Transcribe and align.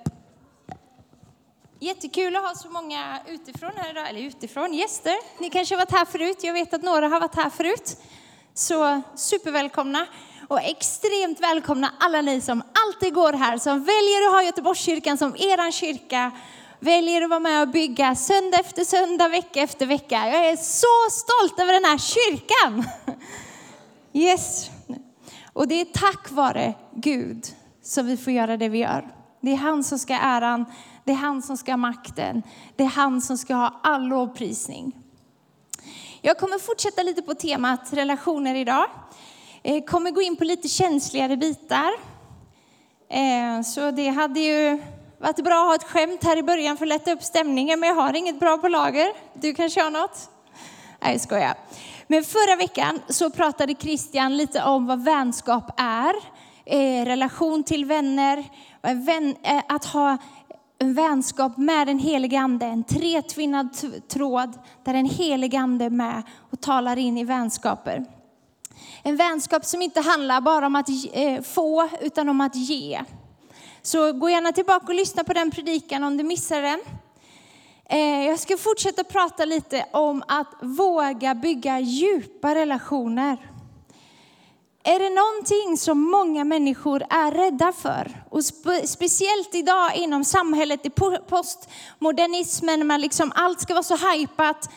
jättekul 1.83 2.35
att 2.35 2.43
ha 2.43 2.55
så 2.55 2.69
många 2.69 3.19
utifrån 3.27 3.71
här 3.75 3.91
idag, 3.91 4.09
eller 4.09 4.19
utifrån, 4.19 4.73
gäster. 4.73 5.41
Ni 5.41 5.49
kanske 5.49 5.75
har 5.75 5.79
varit 5.79 5.91
här 5.91 6.05
förut, 6.05 6.37
jag 6.41 6.53
vet 6.53 6.73
att 6.73 6.83
några 6.83 7.07
har 7.07 7.19
varit 7.19 7.35
här 7.35 7.49
förut. 7.49 7.97
Så 8.53 9.01
supervälkomna 9.15 10.05
och 10.47 10.61
extremt 10.61 11.39
välkomna 11.39 11.91
alla 11.99 12.21
ni 12.21 12.41
som 12.41 12.63
alltid 12.85 13.13
går 13.13 13.33
här, 13.33 13.57
som 13.57 13.83
väljer 13.83 14.27
att 14.27 14.33
ha 14.33 14.43
Göteborgskyrkan 14.43 15.17
som 15.17 15.35
eran 15.35 15.71
kyrka, 15.71 16.31
väljer 16.79 17.21
att 17.21 17.29
vara 17.29 17.39
med 17.39 17.61
och 17.61 17.67
bygga 17.67 18.15
söndag 18.15 18.59
efter 18.59 18.83
söndag, 18.83 19.27
vecka 19.27 19.61
efter 19.61 19.85
vecka. 19.85 20.15
Jag 20.15 20.49
är 20.49 20.55
så 20.55 21.11
stolt 21.11 21.59
över 21.59 21.73
den 21.73 21.85
här 21.85 21.97
kyrkan. 21.97 22.83
Yes. 24.15 24.69
Och 25.53 25.67
det 25.67 25.81
är 25.81 25.85
tack 25.85 26.31
vare 26.31 26.73
Gud 26.95 27.45
som 27.81 28.07
vi 28.07 28.17
får 28.17 28.33
göra 28.33 28.57
det 28.57 28.69
vi 28.69 28.77
gör. 28.77 29.07
Det 29.41 29.51
är 29.51 29.55
han 29.55 29.83
som 29.83 29.99
ska 29.99 30.13
ha 30.13 30.21
äran, 30.21 30.65
det 31.03 31.11
är 31.11 31.15
han 31.15 31.41
som 31.41 31.57
ska 31.57 31.71
ha 31.71 31.77
makten, 31.77 32.43
det 32.75 32.83
är 32.83 32.87
han 32.87 33.21
som 33.21 33.37
ska 33.37 33.55
ha 33.55 33.79
all 33.83 34.07
lovprisning. 34.07 34.95
Jag 36.21 36.37
kommer 36.37 36.59
fortsätta 36.59 37.03
lite 37.03 37.21
på 37.21 37.33
temat 37.33 37.93
relationer 37.93 38.55
idag. 38.55 38.85
Jag 39.61 39.87
kommer 39.87 40.11
gå 40.11 40.21
in 40.21 40.35
på 40.35 40.43
lite 40.43 40.67
känsligare 40.67 41.37
bitar. 41.37 41.91
Eh, 43.09 43.61
så 43.61 43.91
det 43.91 44.09
hade 44.09 44.39
ju 44.39 44.81
varit 45.19 45.43
bra 45.43 45.61
att 45.61 45.67
ha 45.67 45.75
ett 45.75 45.83
skämt 45.83 46.23
här 46.23 46.37
i 46.37 46.43
början 46.43 46.77
för 46.77 46.85
att 46.85 46.89
lätta 46.89 47.11
upp 47.11 47.23
stämningen, 47.23 47.79
men 47.79 47.89
jag 47.89 47.95
har 47.95 48.13
inget 48.13 48.39
bra 48.39 48.57
på 48.57 48.67
lager. 48.67 49.13
Du 49.33 49.53
kanske 49.53 49.81
har 49.81 49.91
något? 49.91 50.29
Nej, 51.01 51.11
jag 51.11 51.21
skojar. 51.21 51.53
Men 52.07 52.23
förra 52.23 52.55
veckan 52.55 52.99
så 53.09 53.29
pratade 53.29 53.75
Christian 53.75 54.37
lite 54.37 54.63
om 54.63 54.87
vad 54.87 55.03
vänskap 55.03 55.71
är, 55.77 56.13
eh, 56.65 57.05
relation 57.05 57.63
till 57.63 57.85
vänner, 57.85 58.43
vän, 58.81 59.35
att 59.67 59.85
ha 59.85 60.17
en 60.83 60.93
vänskap 60.93 61.57
med 61.57 61.87
den 61.87 61.99
helige 61.99 62.39
Ande, 62.39 62.65
en 62.65 62.83
tretvinnad 62.83 63.69
tråd 64.07 64.59
där 64.83 64.93
den 64.93 65.05
helige 65.05 65.59
Ande 65.59 65.85
är 65.85 65.89
med 65.89 66.23
och 66.51 66.61
talar 66.61 66.97
in 66.97 67.17
i 67.17 67.23
vänskaper. 67.23 68.05
En 69.03 69.15
vänskap 69.15 69.65
som 69.65 69.81
inte 69.81 70.01
handlar 70.01 70.41
bara 70.41 70.65
om 70.65 70.75
att 70.75 70.89
eh, 71.13 71.41
få, 71.41 71.89
utan 72.01 72.29
om 72.29 72.41
att 72.41 72.55
ge. 72.55 73.01
Så 73.81 74.13
gå 74.13 74.29
gärna 74.29 74.51
tillbaka 74.51 74.85
och 74.87 74.93
lyssna 74.93 75.23
på 75.23 75.33
den 75.33 75.51
predikan 75.51 76.03
om 76.03 76.17
du 76.17 76.23
missar 76.23 76.61
den. 76.61 76.79
Eh, 77.85 78.27
jag 78.27 78.39
ska 78.39 78.57
fortsätta 78.57 79.03
prata 79.03 79.45
lite 79.45 79.85
om 79.91 80.23
att 80.27 80.53
våga 80.61 81.35
bygga 81.35 81.79
djupa 81.79 82.55
relationer. 82.55 83.37
Är 84.85 84.99
det 84.99 85.09
någonting 85.09 85.77
som 85.77 85.99
många 86.11 86.43
människor 86.43 87.03
är 87.09 87.31
rädda 87.31 87.71
för, 87.71 88.23
och 88.29 88.45
spe, 88.45 88.87
speciellt 88.87 89.55
idag 89.55 89.95
inom 89.95 90.23
samhället, 90.23 90.85
i 90.85 90.89
postmodernismen, 91.29 92.87
när 92.87 92.97
liksom 92.97 93.31
allt 93.35 93.61
ska 93.61 93.73
vara 93.73 93.83
så 93.83 93.95
hajpat, 93.95 94.69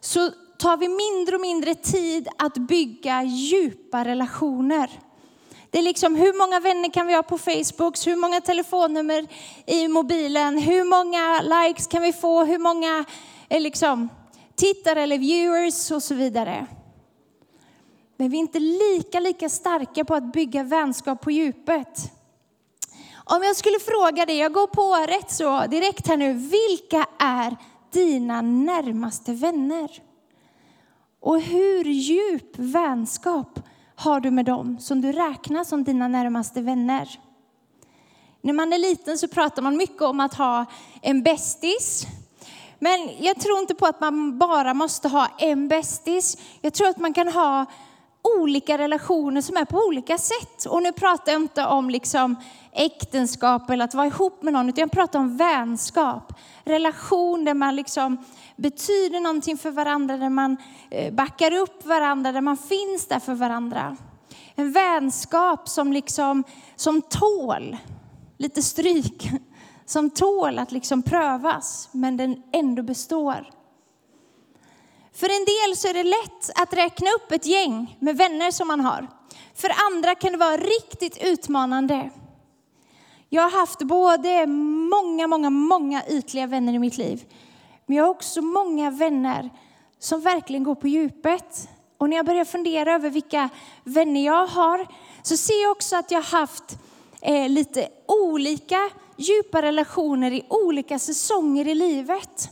så 0.00 0.30
tar 0.58 0.76
vi 0.76 0.88
mindre 0.88 1.34
och 1.34 1.40
mindre 1.40 1.74
tid 1.74 2.28
att 2.38 2.54
bygga 2.54 3.22
djupa 3.22 4.04
relationer. 4.04 4.90
Det 5.70 5.78
är 5.78 5.82
liksom 5.82 6.16
hur 6.16 6.38
många 6.38 6.60
vänner 6.60 6.92
kan 6.92 7.06
vi 7.06 7.14
ha 7.14 7.22
på 7.22 7.38
Facebook, 7.38 8.06
hur 8.06 8.16
många 8.16 8.40
telefonnummer 8.40 9.26
i 9.66 9.88
mobilen, 9.88 10.58
hur 10.58 10.84
många 10.84 11.42
likes 11.42 11.86
kan 11.86 12.02
vi 12.02 12.12
få, 12.12 12.44
hur 12.44 12.58
många 12.58 13.04
eh, 13.48 13.60
liksom, 13.60 14.08
tittare 14.56 15.02
eller 15.02 15.18
viewers? 15.18 15.90
Och 15.90 16.02
så 16.02 16.14
vidare. 16.14 16.66
Men 18.22 18.30
vi 18.30 18.36
är 18.36 18.40
inte 18.40 18.58
lika, 18.58 19.20
lika 19.20 19.48
starka 19.48 20.04
på 20.04 20.14
att 20.14 20.32
bygga 20.32 20.62
vänskap 20.62 21.20
på 21.20 21.30
djupet. 21.30 22.12
Om 23.24 23.42
jag 23.42 23.56
skulle 23.56 23.78
fråga 23.78 24.26
dig, 24.26 24.36
jag 24.36 24.52
går 24.52 24.66
på 24.66 25.12
rätt 25.12 25.30
så 25.30 25.66
direkt 25.66 26.08
här 26.08 26.16
nu, 26.16 26.32
vilka 26.32 27.06
är 27.18 27.56
dina 27.92 28.42
närmaste 28.42 29.32
vänner? 29.32 29.90
Och 31.20 31.40
hur 31.40 31.84
djup 31.84 32.58
vänskap 32.58 33.60
har 33.94 34.20
du 34.20 34.30
med 34.30 34.44
dem 34.44 34.78
som 34.80 35.00
du 35.00 35.12
räknar 35.12 35.64
som 35.64 35.84
dina 35.84 36.08
närmaste 36.08 36.60
vänner? 36.60 37.20
När 38.40 38.52
man 38.52 38.72
är 38.72 38.78
liten 38.78 39.18
så 39.18 39.28
pratar 39.28 39.62
man 39.62 39.76
mycket 39.76 40.02
om 40.02 40.20
att 40.20 40.34
ha 40.34 40.66
en 41.00 41.22
bästis. 41.22 42.06
Men 42.78 43.10
jag 43.18 43.40
tror 43.40 43.58
inte 43.58 43.74
på 43.74 43.86
att 43.86 44.00
man 44.00 44.38
bara 44.38 44.74
måste 44.74 45.08
ha 45.08 45.28
en 45.38 45.68
bästis. 45.68 46.38
Jag 46.60 46.74
tror 46.74 46.88
att 46.88 46.98
man 46.98 47.12
kan 47.12 47.28
ha 47.28 47.66
olika 48.22 48.78
relationer 48.78 49.40
som 49.40 49.56
är 49.56 49.64
på 49.64 49.78
olika 49.78 50.18
sätt. 50.18 50.64
Och 50.68 50.82
nu 50.82 50.92
pratar 50.92 51.32
jag 51.32 51.42
inte 51.42 51.66
om 51.66 51.90
liksom 51.90 52.36
äktenskap 52.72 53.70
eller 53.70 53.84
att 53.84 53.94
vara 53.94 54.06
ihop 54.06 54.42
med 54.42 54.52
någon, 54.52 54.68
utan 54.68 54.80
jag 54.82 54.90
pratar 54.90 55.18
om 55.18 55.36
vänskap. 55.36 56.32
Relation 56.64 57.44
där 57.44 57.54
man 57.54 57.76
liksom 57.76 58.24
betyder 58.56 59.20
någonting 59.20 59.58
för 59.58 59.70
varandra, 59.70 60.16
där 60.16 60.28
man 60.28 60.56
eh, 60.90 61.12
backar 61.14 61.52
upp 61.52 61.86
varandra, 61.86 62.32
där 62.32 62.40
man 62.40 62.56
finns 62.56 63.06
där 63.06 63.20
för 63.20 63.34
varandra. 63.34 63.96
En 64.54 64.72
vänskap 64.72 65.68
som 65.68 65.92
liksom, 65.92 66.44
som 66.76 67.02
tål 67.02 67.76
lite 68.38 68.62
stryk, 68.62 69.30
som 69.86 70.10
tål 70.10 70.58
att 70.58 70.72
liksom 70.72 71.02
prövas, 71.02 71.88
men 71.92 72.16
den 72.16 72.42
ändå 72.52 72.82
består. 72.82 73.61
För 75.14 75.26
en 75.26 75.44
del 75.44 75.76
så 75.76 75.88
är 75.88 75.94
det 75.94 76.02
lätt 76.02 76.50
att 76.54 76.72
räkna 76.72 77.10
upp 77.10 77.32
ett 77.32 77.46
gäng 77.46 77.96
med 78.00 78.16
vänner 78.16 78.50
som 78.50 78.68
man 78.68 78.80
har. 78.80 79.08
För 79.54 79.72
andra 79.90 80.14
kan 80.14 80.32
det 80.32 80.38
vara 80.38 80.56
riktigt 80.56 81.18
utmanande. 81.24 82.10
Jag 83.28 83.42
har 83.42 83.50
haft 83.50 83.82
både 83.82 84.46
många, 84.46 85.26
många, 85.26 85.50
många 85.50 86.06
ytliga 86.06 86.46
vänner 86.46 86.72
i 86.72 86.78
mitt 86.78 86.98
liv. 86.98 87.24
Men 87.86 87.96
jag 87.96 88.04
har 88.04 88.10
också 88.10 88.42
många 88.42 88.90
vänner 88.90 89.50
som 89.98 90.20
verkligen 90.20 90.64
går 90.64 90.74
på 90.74 90.88
djupet. 90.88 91.68
Och 91.98 92.08
när 92.08 92.16
jag 92.16 92.26
börjar 92.26 92.44
fundera 92.44 92.94
över 92.94 93.10
vilka 93.10 93.48
vänner 93.84 94.24
jag 94.24 94.46
har 94.46 94.86
så 95.22 95.36
ser 95.36 95.62
jag 95.62 95.70
också 95.70 95.96
att 95.96 96.10
jag 96.10 96.22
har 96.22 96.38
haft 96.38 96.78
eh, 97.20 97.48
lite 97.48 97.88
olika 98.06 98.90
djupa 99.16 99.62
relationer 99.62 100.32
i 100.32 100.46
olika 100.48 100.98
säsonger 100.98 101.68
i 101.68 101.74
livet. 101.74 102.50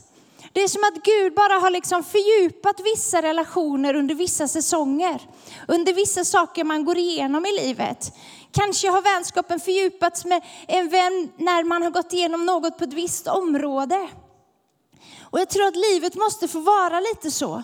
Det 0.53 0.61
är 0.61 0.67
som 0.67 0.83
att 0.83 1.03
Gud 1.03 1.33
bara 1.33 1.53
har 1.53 1.69
liksom 1.69 2.03
fördjupat 2.03 2.79
vissa 2.83 3.21
relationer 3.21 3.93
under 3.93 4.15
vissa 4.15 4.47
säsonger. 4.47 5.21
Under 5.67 5.93
vissa 5.93 6.25
saker 6.25 6.63
man 6.63 6.85
går 6.85 6.97
igenom 6.97 7.45
i 7.45 7.51
livet. 7.51 8.13
Kanske 8.51 8.89
har 8.89 9.01
vänskapen 9.01 9.59
fördjupats 9.59 10.25
med 10.25 10.41
en 10.67 10.89
vän 10.89 11.31
när 11.37 11.63
man 11.63 11.83
har 11.83 11.89
gått 11.89 12.13
igenom 12.13 12.45
något 12.45 12.77
på 12.77 12.83
ett 12.83 12.93
visst 12.93 13.27
område. 13.27 14.09
Och 15.21 15.39
jag 15.39 15.49
tror 15.49 15.67
att 15.67 15.75
livet 15.75 16.15
måste 16.15 16.47
få 16.47 16.59
vara 16.59 16.99
lite 16.99 17.31
så. 17.31 17.63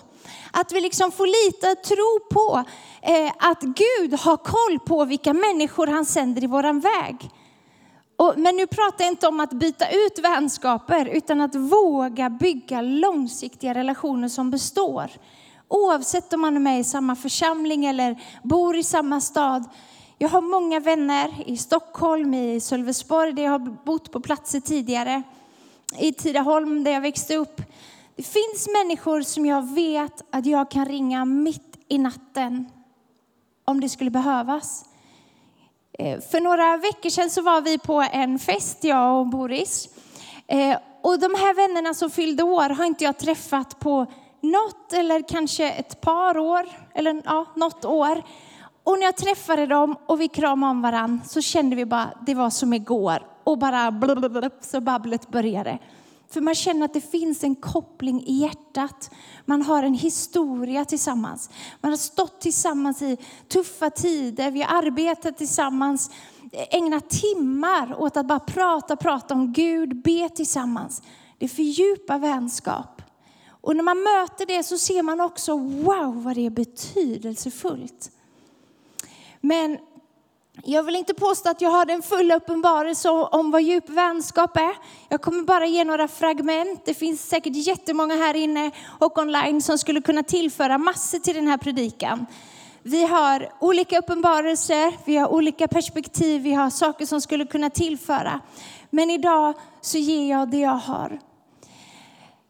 Att 0.52 0.72
vi 0.72 0.80
liksom 0.80 1.12
får 1.12 1.46
lita 1.46 1.70
och 1.70 1.82
tro 1.82 2.20
på 2.30 2.64
eh, 3.02 3.32
att 3.38 3.62
Gud 3.62 4.14
har 4.14 4.36
koll 4.36 4.78
på 4.86 5.04
vilka 5.04 5.32
människor 5.32 5.86
han 5.86 6.06
sänder 6.06 6.44
i 6.44 6.46
våran 6.46 6.80
väg. 6.80 7.30
Och, 8.18 8.34
men 8.36 8.56
nu 8.56 8.66
pratar 8.66 9.04
jag 9.04 9.12
inte 9.12 9.28
om 9.28 9.40
att 9.40 9.52
byta 9.52 9.90
ut 9.90 10.18
vänskaper, 10.18 11.06
utan 11.06 11.40
att 11.40 11.54
våga 11.54 12.30
bygga 12.30 12.80
långsiktiga 12.80 13.74
relationer 13.74 14.28
som 14.28 14.50
består. 14.50 15.10
Oavsett 15.68 16.32
om 16.32 16.40
man 16.40 16.56
är 16.56 16.60
med 16.60 16.80
i 16.80 16.84
samma 16.84 17.16
församling 17.16 17.84
eller 17.84 18.22
bor 18.42 18.76
i 18.76 18.82
samma 18.82 19.20
stad. 19.20 19.64
Jag 20.18 20.28
har 20.28 20.40
många 20.40 20.80
vänner 20.80 21.34
i 21.46 21.56
Stockholm, 21.56 22.34
i 22.34 22.60
Sölvesborg, 22.60 23.32
där 23.32 23.42
jag 23.42 23.50
har 23.50 23.84
bott 23.84 24.12
på 24.12 24.20
platser 24.20 24.60
tidigare. 24.60 25.22
I 25.98 26.12
Tidaholm, 26.12 26.84
där 26.84 26.90
jag 26.90 27.00
växte 27.00 27.36
upp. 27.36 27.62
Det 28.16 28.22
finns 28.22 28.68
människor 28.82 29.22
som 29.22 29.46
jag 29.46 29.74
vet 29.74 30.24
att 30.30 30.46
jag 30.46 30.70
kan 30.70 30.86
ringa 30.86 31.24
mitt 31.24 31.76
i 31.88 31.98
natten 31.98 32.66
om 33.64 33.80
det 33.80 33.88
skulle 33.88 34.10
behövas. 34.10 34.87
Eh, 36.00 36.20
för 36.20 36.40
några 36.40 36.76
veckor 36.76 37.10
sedan 37.10 37.30
så 37.30 37.42
var 37.42 37.60
vi 37.60 37.78
på 37.78 38.04
en 38.12 38.38
fest, 38.38 38.84
jag 38.84 39.20
och 39.20 39.26
Boris. 39.26 39.88
Eh, 40.46 40.76
och 41.02 41.18
de 41.18 41.34
här 41.34 41.54
vännerna 41.54 41.94
som 41.94 42.10
fyllde 42.10 42.42
år 42.42 42.68
har 42.68 42.84
inte 42.84 43.04
jag 43.04 43.18
träffat 43.18 43.78
på 43.78 44.06
något 44.40 44.92
eller 44.92 45.28
kanske 45.28 45.70
ett 45.70 46.00
par 46.00 46.38
år, 46.38 46.68
eller 46.94 47.22
ja, 47.24 47.46
något 47.56 47.84
år. 47.84 48.22
Och 48.84 48.98
när 48.98 49.04
jag 49.04 49.16
träffade 49.16 49.66
dem 49.66 49.96
och 50.06 50.20
vi 50.20 50.28
kramade 50.28 50.70
om 50.70 50.82
varandra 50.82 51.24
så 51.24 51.40
kände 51.40 51.76
vi 51.76 51.86
bara, 51.86 52.10
det 52.26 52.34
var 52.34 52.50
som 52.50 52.72
igår. 52.72 53.26
Och 53.44 53.58
bara 53.58 53.90
blablabla, 53.90 54.50
så 54.60 54.80
babblet 54.80 55.28
började. 55.28 55.78
För 56.30 56.40
man 56.40 56.54
känner 56.54 56.84
att 56.84 56.92
det 56.92 57.10
finns 57.10 57.44
en 57.44 57.54
koppling 57.54 58.24
i 58.26 58.32
hjärtat. 58.32 59.10
Man 59.44 59.62
har 59.62 59.82
en 59.82 59.94
historia 59.94 60.84
tillsammans. 60.84 61.50
Man 61.80 61.92
har 61.92 61.96
stått 61.96 62.40
tillsammans 62.40 63.02
i 63.02 63.16
tuffa 63.48 63.90
tider. 63.90 64.50
Vi 64.50 64.62
har 64.62 64.78
arbetat 64.78 65.38
tillsammans. 65.38 66.10
Ägnat 66.52 67.10
timmar 67.10 68.00
åt 68.00 68.16
att 68.16 68.26
bara 68.26 68.40
prata, 68.40 68.96
prata 68.96 69.34
om 69.34 69.52
Gud, 69.52 70.02
be 70.02 70.28
tillsammans. 70.28 71.02
Det 71.38 71.48
fördjupar 71.48 72.18
vänskap. 72.18 73.02
Och 73.60 73.76
när 73.76 73.82
man 73.82 73.98
möter 73.98 74.46
det 74.46 74.62
så 74.62 74.78
ser 74.78 75.02
man 75.02 75.20
också, 75.20 75.56
wow 75.56 76.22
vad 76.22 76.34
det 76.34 76.46
är 76.46 76.50
betydelsefullt. 76.50 78.10
Men 79.40 79.78
jag 80.64 80.82
vill 80.82 80.96
inte 80.96 81.14
påstå 81.14 81.50
att 81.50 81.60
jag 81.60 81.70
har 81.70 81.84
den 81.84 82.02
fulla 82.02 82.36
uppenbarelse 82.36 83.08
om 83.10 83.50
vad 83.50 83.62
djup 83.62 83.88
vänskap 83.88 84.56
är. 84.56 84.74
Jag 85.08 85.22
kommer 85.22 85.42
bara 85.42 85.66
ge 85.66 85.84
några 85.84 86.08
fragment. 86.08 86.82
Det 86.84 86.94
finns 86.94 87.28
säkert 87.28 87.56
jättemånga 87.56 88.14
här 88.14 88.36
inne 88.36 88.70
och 88.98 89.18
online 89.18 89.62
som 89.62 89.78
skulle 89.78 90.00
kunna 90.00 90.22
tillföra 90.22 90.78
massor 90.78 91.18
till 91.18 91.34
den 91.34 91.46
här 91.46 91.56
predikan. 91.56 92.26
Vi 92.82 93.06
har 93.06 93.48
olika 93.60 93.98
uppenbarelser, 93.98 94.92
vi 95.04 95.16
har 95.16 95.28
olika 95.28 95.68
perspektiv, 95.68 96.42
vi 96.42 96.52
har 96.52 96.70
saker 96.70 97.06
som 97.06 97.20
skulle 97.20 97.46
kunna 97.46 97.70
tillföra. 97.70 98.40
Men 98.90 99.10
idag 99.10 99.54
så 99.80 99.98
ger 99.98 100.30
jag 100.30 100.50
det 100.50 100.58
jag 100.58 100.70
har. 100.70 101.20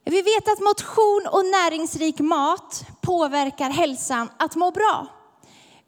Vi 0.05 0.23
vet 0.23 0.49
att 0.49 0.61
motion 0.61 1.27
och 1.33 1.45
näringsrik 1.45 2.19
mat 2.19 2.85
påverkar 3.01 3.71
hälsan 3.71 4.31
att 4.37 4.57
må 4.57 4.71
bra. 4.71 5.07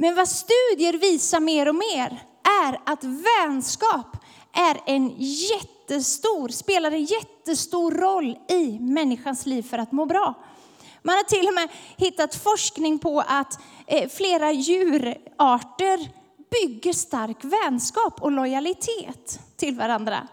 Men 0.02 0.14
vad 0.14 0.28
studier 0.28 0.92
visar 0.98 1.40
mer 1.40 1.68
och 1.68 1.74
mer 1.74 2.22
är 2.64 2.80
att 2.86 3.04
vänskap 3.04 4.16
är 4.52 4.80
en 4.86 5.14
jättestor, 5.18 6.48
spelar 6.48 6.90
en 6.90 7.04
jättestor 7.04 7.90
roll 7.90 8.38
i 8.48 8.78
människans 8.78 9.46
liv 9.46 9.62
för 9.62 9.78
att 9.78 9.92
må 9.92 10.06
bra. 10.06 10.34
Man 11.02 11.16
har 11.16 11.22
till 11.22 11.48
och 11.48 11.54
med 11.54 11.68
hittat 11.96 12.34
forskning 12.34 12.98
på 12.98 13.20
att 13.20 13.58
eh, 13.86 14.08
flera 14.08 14.52
djurarter 14.52 16.08
bygger 16.50 16.92
stark 16.92 17.44
vänskap 17.44 18.22
och 18.22 18.32
lojalitet 18.32 19.40
till 19.56 19.76
varandra. 19.76 20.28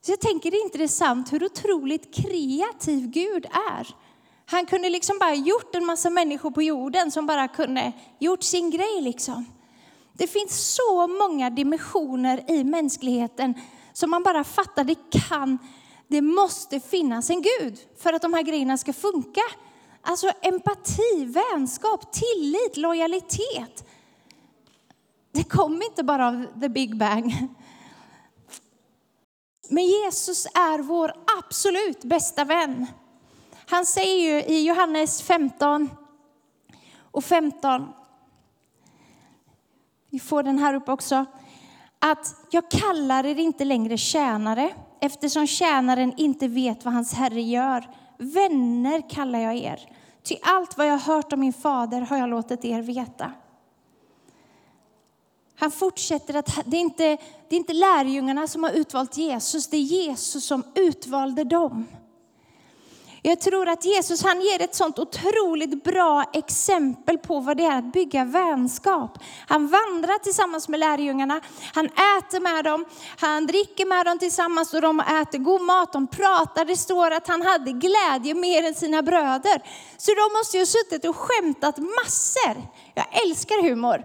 Så 0.00 0.12
jag 0.12 0.20
tänker 0.20 0.50
det 0.50 0.56
är 0.56 0.64
intressant 0.64 1.32
hur 1.32 1.44
otroligt 1.44 2.14
kreativ 2.14 3.06
Gud 3.06 3.46
är. 3.70 3.86
Han 4.52 4.66
kunde 4.66 4.90
liksom 4.90 5.18
bara 5.18 5.34
gjort 5.34 5.74
en 5.74 5.86
massa 5.86 6.10
människor 6.10 6.50
på 6.50 6.62
jorden 6.62 7.10
som 7.10 7.26
bara 7.26 7.48
kunde 7.48 7.92
gjort 8.18 8.42
sin 8.42 8.70
grej 8.70 9.00
liksom. 9.00 9.44
Det 10.12 10.26
finns 10.26 10.74
så 10.74 11.06
många 11.06 11.50
dimensioner 11.50 12.50
i 12.50 12.64
mänskligheten 12.64 13.54
som 13.92 14.10
man 14.10 14.22
bara 14.22 14.44
fattar, 14.44 14.84
det 14.84 15.10
kan, 15.28 15.58
det 16.08 16.22
måste 16.22 16.80
finnas 16.80 17.30
en 17.30 17.42
Gud 17.42 17.78
för 17.98 18.12
att 18.12 18.22
de 18.22 18.34
här 18.34 18.42
grejerna 18.42 18.78
ska 18.78 18.92
funka. 18.92 19.40
Alltså 20.02 20.30
empati, 20.42 21.24
vänskap, 21.24 22.12
tillit, 22.12 22.76
lojalitet. 22.76 23.88
Det 25.32 25.44
kom 25.44 25.82
inte 25.82 26.02
bara 26.02 26.28
av 26.28 26.46
the 26.60 26.68
big 26.68 26.96
bang. 26.96 27.48
Men 29.68 29.86
Jesus 29.86 30.46
är 30.46 30.78
vår 30.78 31.14
absolut 31.38 32.04
bästa 32.04 32.44
vän. 32.44 32.86
Han 33.66 33.86
säger 33.86 34.34
ju 34.34 34.42
i 34.42 34.66
Johannes 34.66 35.22
15 35.22 35.90
och 37.00 37.24
15, 37.24 37.88
vi 40.10 40.18
får 40.18 40.42
den 40.42 40.58
här 40.58 40.74
upp 40.74 40.88
också, 40.88 41.24
att 41.98 42.34
jag 42.50 42.70
kallar 42.70 43.26
er 43.26 43.38
inte 43.38 43.64
längre 43.64 43.98
tjänare 43.98 44.70
eftersom 45.00 45.46
tjänaren 45.46 46.12
inte 46.16 46.48
vet 46.48 46.84
vad 46.84 46.94
hans 46.94 47.14
herre 47.14 47.42
gör. 47.42 47.88
Vänner 48.18 49.10
kallar 49.10 49.38
jag 49.38 49.56
er, 49.56 49.92
ty 50.22 50.36
allt 50.42 50.78
vad 50.78 50.86
jag 50.86 50.98
har 50.98 51.14
hört 51.14 51.32
om 51.32 51.40
min 51.40 51.52
fader 51.52 52.00
har 52.00 52.16
jag 52.16 52.28
låtit 52.28 52.64
er 52.64 52.82
veta. 52.82 53.32
Han 55.54 55.70
fortsätter 55.70 56.34
att 56.34 56.58
det 56.64 56.76
är, 56.76 56.80
inte, 56.80 57.04
det 57.48 57.56
är 57.56 57.58
inte 57.58 57.72
lärjungarna 57.72 58.46
som 58.46 58.62
har 58.62 58.70
utvalt 58.70 59.16
Jesus, 59.16 59.66
det 59.66 59.76
är 59.76 59.80
Jesus 59.80 60.44
som 60.44 60.62
utvalde 60.74 61.44
dem. 61.44 61.86
Jag 63.24 63.40
tror 63.40 63.68
att 63.68 63.84
Jesus 63.84 64.22
han 64.22 64.40
ger 64.40 64.62
ett 64.62 64.74
sånt 64.74 64.98
otroligt 64.98 65.84
bra 65.84 66.24
exempel 66.32 67.18
på 67.18 67.40
vad 67.40 67.56
det 67.56 67.64
är 67.64 67.78
att 67.78 67.92
bygga 67.92 68.24
vänskap. 68.24 69.18
Han 69.46 69.68
vandrar 69.68 70.18
tillsammans 70.18 70.68
med 70.68 70.80
lärjungarna, 70.80 71.40
han 71.74 71.86
äter 71.86 72.40
med 72.40 72.64
dem, 72.64 72.84
han 73.18 73.46
dricker 73.46 73.86
med 73.86 74.06
dem 74.06 74.18
tillsammans 74.18 74.74
och 74.74 74.80
de 74.80 75.00
äter 75.00 75.38
god 75.38 75.60
mat, 75.60 75.92
de 75.92 76.06
pratar. 76.06 76.64
Det 76.64 76.76
står 76.76 77.10
att 77.10 77.28
han 77.28 77.42
hade 77.42 77.72
glädje 77.72 78.34
mer 78.34 78.62
än 78.62 78.74
sina 78.74 79.02
bröder. 79.02 79.62
Så 79.96 80.10
de 80.14 80.38
måste 80.38 80.56
ju 80.56 80.60
ha 80.60 80.66
suttit 80.66 81.04
och 81.04 81.16
skämtat 81.16 81.78
massor. 81.78 82.62
Jag 82.94 83.06
älskar 83.24 83.62
humor. 83.62 84.04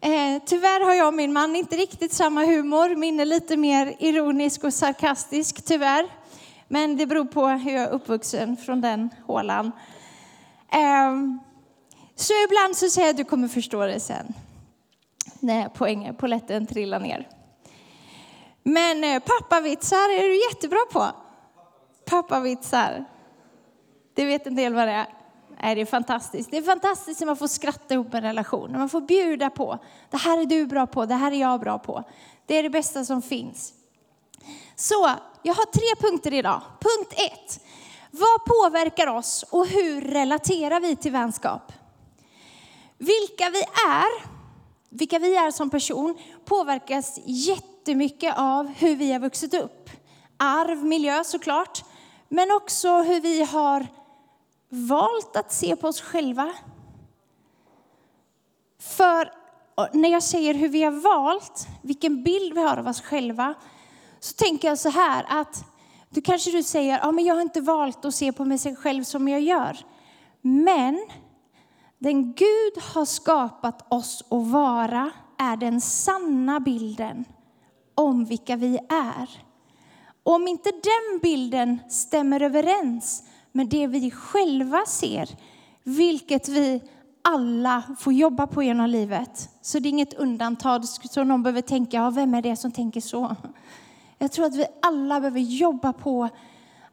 Eh, 0.00 0.42
tyvärr 0.46 0.84
har 0.84 0.94
jag 0.94 1.06
och 1.06 1.14
min 1.14 1.32
man 1.32 1.56
inte 1.56 1.76
riktigt 1.76 2.12
samma 2.12 2.44
humor. 2.44 2.96
Min 2.96 3.20
är 3.20 3.24
lite 3.24 3.56
mer 3.56 3.96
ironisk 3.98 4.64
och 4.64 4.74
sarkastisk, 4.74 5.64
tyvärr. 5.64 6.21
Men 6.72 6.96
det 6.96 7.06
beror 7.06 7.24
på 7.24 7.48
hur 7.48 7.72
jag 7.72 7.82
är 7.82 7.90
uppvuxen 7.90 8.56
från 8.56 8.80
den 8.80 9.10
hålan. 9.26 9.72
Ehm, 10.70 11.38
så 12.14 12.32
ibland 12.44 12.76
så 12.76 12.88
säger 12.88 13.08
jag 13.08 13.12
att 13.12 13.16
du 13.16 13.24
kommer 13.24 13.48
förstå 13.48 13.86
det 13.86 14.00
sen. 14.00 14.34
När 15.40 15.68
poängen, 15.68 16.14
poletten 16.14 16.66
trillar 16.66 17.00
ner. 17.00 17.28
Men 18.62 19.04
eh, 19.04 19.22
pappavitsar 19.22 20.18
är 20.18 20.28
du 20.28 20.42
jättebra 20.42 20.78
på. 20.92 21.06
Pappavitsar. 22.04 23.04
Det 24.14 24.24
vet 24.24 24.46
en 24.46 24.56
del 24.56 24.74
vad 24.74 24.88
det 24.88 24.94
är. 24.94 25.06
Nej, 25.62 25.74
det 25.74 25.80
är 25.80 25.86
fantastiskt. 25.86 26.50
Det 26.50 26.56
är 26.56 26.62
fantastiskt 26.62 27.20
när 27.20 27.26
man 27.26 27.36
får 27.36 27.48
skratta 27.48 27.94
ihop 27.94 28.14
en 28.14 28.22
relation, 28.22 28.72
när 28.72 28.78
man 28.78 28.88
får 28.88 29.00
bjuda 29.00 29.50
på. 29.50 29.78
Det 30.10 30.16
här 30.16 30.40
är 30.40 30.46
du 30.46 30.66
bra 30.66 30.86
på, 30.86 31.06
det 31.06 31.14
här 31.14 31.32
är 31.32 31.40
jag 31.40 31.60
bra 31.60 31.78
på. 31.78 32.04
Det 32.46 32.56
är 32.56 32.62
det 32.62 32.70
bästa 32.70 33.04
som 33.04 33.22
finns. 33.22 33.72
Så, 34.76 35.10
jag 35.42 35.54
har 35.54 35.64
tre 35.64 36.08
punkter 36.08 36.34
idag. 36.34 36.60
Punkt 36.80 37.12
ett. 37.16 37.60
Vad 38.10 38.44
påverkar 38.44 39.06
oss 39.06 39.44
och 39.50 39.66
hur 39.66 40.00
relaterar 40.00 40.80
vi 40.80 40.96
till 40.96 41.12
vänskap? 41.12 41.72
Vilka 42.98 43.50
vi 43.50 43.62
är, 43.86 44.22
vilka 44.88 45.18
vi 45.18 45.36
är 45.36 45.50
som 45.50 45.70
person 45.70 46.18
påverkas 46.44 47.18
jättemycket 47.24 48.34
av 48.38 48.66
hur 48.66 48.96
vi 48.96 49.12
har 49.12 49.20
vuxit 49.20 49.54
upp. 49.54 49.90
Arv, 50.36 50.84
miljö 50.84 51.24
såklart, 51.24 51.84
men 52.28 52.52
också 52.52 53.02
hur 53.02 53.20
vi 53.20 53.42
har 53.44 53.86
valt 54.68 55.36
att 55.36 55.52
se 55.52 55.76
på 55.76 55.88
oss 55.88 56.00
själva. 56.00 56.52
För 58.78 59.32
när 59.92 60.08
jag 60.08 60.22
säger 60.22 60.54
hur 60.54 60.68
vi 60.68 60.82
har 60.82 60.92
valt, 60.92 61.66
vilken 61.82 62.22
bild 62.22 62.54
vi 62.54 62.60
har 62.60 62.76
av 62.76 62.88
oss 62.88 63.00
själva, 63.00 63.54
så 64.24 64.32
tänker 64.34 64.68
jag 64.68 64.78
så 64.78 64.88
här 64.88 65.26
att 65.28 65.64
du 66.10 66.20
kanske 66.20 66.50
du 66.50 66.62
säger, 66.62 66.98
ja 66.98 67.12
men 67.12 67.24
jag 67.24 67.34
har 67.34 67.42
inte 67.42 67.60
valt 67.60 68.04
att 68.04 68.14
se 68.14 68.32
på 68.32 68.44
mig 68.44 68.76
själv 68.76 69.04
som 69.04 69.28
jag 69.28 69.40
gör. 69.40 69.78
Men 70.40 71.06
den 71.98 72.32
Gud 72.32 72.82
har 72.94 73.04
skapat 73.04 73.92
oss 73.92 74.24
att 74.30 74.46
vara 74.46 75.10
är 75.38 75.56
den 75.56 75.80
sanna 75.80 76.60
bilden 76.60 77.24
om 77.94 78.24
vilka 78.24 78.56
vi 78.56 78.78
är. 78.88 79.42
Och 80.22 80.34
om 80.34 80.48
inte 80.48 80.70
den 80.70 81.20
bilden 81.22 81.78
stämmer 81.90 82.40
överens 82.42 83.22
med 83.52 83.68
det 83.68 83.86
vi 83.86 84.10
själva 84.10 84.86
ser, 84.86 85.28
vilket 85.82 86.48
vi 86.48 86.82
alla 87.22 87.82
får 87.98 88.12
jobba 88.12 88.46
på 88.46 88.62
genom 88.62 88.90
livet. 88.90 89.50
Så 89.60 89.78
det 89.78 89.88
är 89.88 89.90
inget 89.90 90.14
undantag 90.14 90.84
så 90.84 91.24
någon 91.24 91.42
behöver 91.42 91.62
tänka, 91.62 91.96
ja, 91.96 92.10
vem 92.10 92.34
är 92.34 92.42
det 92.42 92.56
som 92.56 92.72
tänker 92.72 93.00
så? 93.00 93.36
Jag 94.22 94.32
tror 94.32 94.46
att 94.46 94.54
vi 94.54 94.66
alla 94.82 95.20
behöver 95.20 95.40
jobba 95.40 95.92
på 95.92 96.28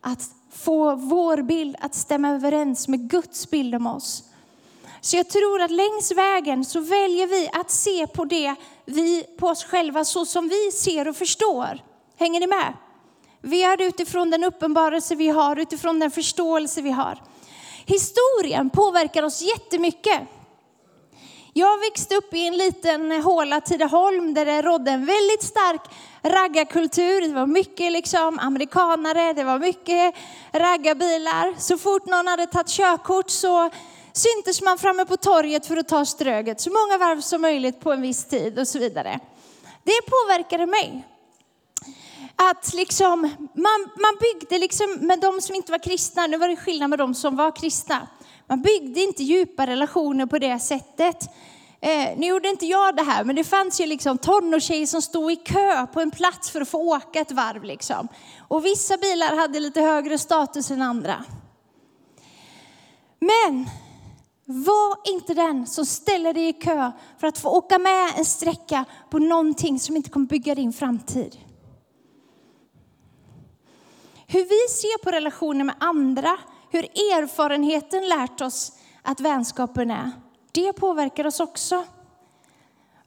att 0.02 0.24
få 0.52 0.96
vår 0.96 1.42
bild 1.42 1.76
att 1.80 1.96
stämma 1.96 2.30
överens 2.30 2.88
med 2.88 3.10
Guds 3.10 3.50
bild 3.50 3.76
om 3.76 3.88
oss. 3.88 4.24
Så 5.02 5.18
jag 5.18 5.30
tror 5.30 5.62
att 5.62 5.72
längs 5.72 6.12
vägen 6.12 6.66
så 6.66 6.80
väljer 6.80 7.28
vi 7.28 7.50
att 7.54 7.72
se 7.72 8.08
på 8.08 8.26
det 8.26 8.56
vi 8.86 9.24
på 9.40 9.48
oss 9.48 9.64
själva 9.64 10.06
så 10.06 10.26
som 10.26 10.48
vi 10.48 10.72
ser 10.72 11.08
och 11.08 11.16
förstår. 11.16 11.84
Hänger 12.18 12.40
ni 12.40 12.48
med? 12.48 12.74
Vi 13.42 13.62
gör 13.62 13.78
det 13.78 13.86
utifrån 13.86 14.30
den 14.30 14.44
uppenbarelse 14.44 15.16
vi 15.16 15.28
har, 15.28 15.56
utifrån 15.56 16.00
den 16.00 16.12
förståelse 16.12 16.82
vi 16.82 16.92
har. 16.92 17.22
Historien 17.86 18.70
påverkar 18.70 19.24
oss 19.24 19.42
jättemycket. 19.42 20.22
Jag 21.60 21.80
växte 21.80 22.16
upp 22.16 22.34
i 22.34 22.48
en 22.48 22.58
liten 22.58 23.12
håla, 23.12 23.62
Tidaholm, 23.62 24.34
där 24.34 24.46
det 24.46 24.62
rådde 24.62 24.92
en 24.92 25.06
väldigt 25.06 25.44
stark 25.44 25.82
raggarkultur. 26.24 27.22
Det 27.22 27.34
var 27.34 27.46
mycket 27.46 27.92
liksom 27.92 28.40
amerikanare, 28.40 29.34
det 29.34 29.44
var 29.44 29.60
mycket 29.60 30.16
raggarbilar. 30.52 31.56
Så 31.58 31.78
fort 31.78 32.06
någon 32.06 32.28
hade 32.28 32.48
tagit 32.48 32.68
körkort 32.68 33.30
så 33.30 33.70
syntes 34.14 34.62
man 34.62 34.78
framme 34.78 35.06
på 35.06 35.18
torget 35.18 35.66
för 35.66 35.78
att 35.78 35.88
ta 35.88 36.06
ströget 36.06 36.62
så 36.62 36.70
många 36.70 36.98
varv 36.98 37.22
som 37.22 37.42
möjligt 37.42 37.80
på 37.80 37.92
en 37.92 38.02
viss 38.02 38.26
tid 38.26 38.60
och 38.60 38.68
så 38.68 38.80
vidare. 38.80 39.20
Det 39.84 40.02
påverkade 40.10 40.66
mig. 40.66 41.04
att 42.36 42.74
liksom, 42.74 43.22
man, 43.54 43.90
man 43.96 44.18
byggde 44.22 44.60
liksom 44.60 44.98
med 45.00 45.20
de 45.20 45.42
som 45.42 45.56
inte 45.56 45.72
var 45.72 45.80
kristna, 45.80 46.28
nu 46.28 46.38
var 46.38 46.48
det 46.48 46.56
skillnad 46.56 46.90
med 46.90 47.00
de 47.00 47.16
som 47.16 47.36
var 47.36 47.56
kristna. 47.56 48.08
Man 48.50 48.62
byggde 48.62 49.02
inte 49.02 49.24
djupa 49.24 49.68
relationer 49.68 50.26
på 50.26 50.40
det 50.40 50.60
sättet. 50.60 51.30
Eh, 51.82 52.18
nu 52.18 52.28
gjorde 52.28 52.50
inte 52.50 52.66
jag 52.66 52.96
det 52.96 53.04
här, 53.04 53.24
men 53.24 53.36
det 53.36 53.44
fanns 53.44 53.82
ju 53.82 53.86
liksom 53.86 54.18
tonårstjejer 54.18 54.86
som 54.86 55.02
stod 55.02 55.32
i 55.32 55.36
kö 55.36 55.88
på 55.88 56.02
en 56.02 56.12
plats 56.12 56.50
för 56.50 56.62
att 56.62 56.70
få 56.70 56.78
åka 56.78 57.20
ett 57.20 57.32
varv. 57.32 57.64
Liksom. 57.64 58.08
Och 58.48 58.66
vissa 58.66 58.98
bilar 58.98 59.36
hade 59.36 59.60
lite 59.60 59.82
högre 59.82 60.18
status 60.18 60.72
än 60.72 60.82
andra. 60.82 61.26
Men 63.20 63.70
var 64.46 65.14
inte 65.14 65.34
den 65.34 65.68
som 65.68 65.86
ställer 65.86 66.34
dig 66.34 66.48
i 66.48 66.54
kö 66.54 66.92
för 67.20 67.28
att 67.28 67.38
få 67.38 67.50
åka 67.50 67.80
med 67.80 68.14
en 68.18 68.26
sträcka 68.26 68.86
på 69.10 69.20
någonting 69.20 69.80
som 69.80 69.96
inte 69.96 70.10
kommer 70.10 70.28
bygga 70.28 70.56
din 70.56 70.74
framtid. 70.74 71.38
Hur 74.28 74.44
vi 74.44 74.74
ser 74.74 75.04
på 75.04 75.12
relationer 75.12 75.64
med 75.64 75.76
andra, 75.80 76.38
hur 76.70 76.84
erfarenheten 76.84 78.10
lärt 78.10 78.42
oss 78.42 78.72
att 79.02 79.20
vänskapen 79.20 79.92
är, 79.92 80.12
det 80.52 80.74
påverkar 80.74 81.28
oss 81.28 81.40
också. 81.40 81.84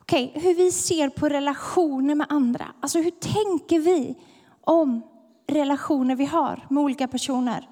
Okej, 0.01 0.29
okay, 0.31 0.43
hur 0.43 0.55
vi 0.55 0.73
ser 0.73 1.09
på 1.09 1.29
relationer 1.29 2.15
med 2.15 2.27
andra. 2.31 2.67
Alltså 2.81 2.99
hur 2.99 3.11
tänker 3.11 3.81
vi 3.81 4.15
om 4.61 5.03
relationer 5.47 6.17
vi 6.17 6.25
har 6.25 6.67
med 6.71 6.83
olika 6.83 7.09
personer? 7.09 7.69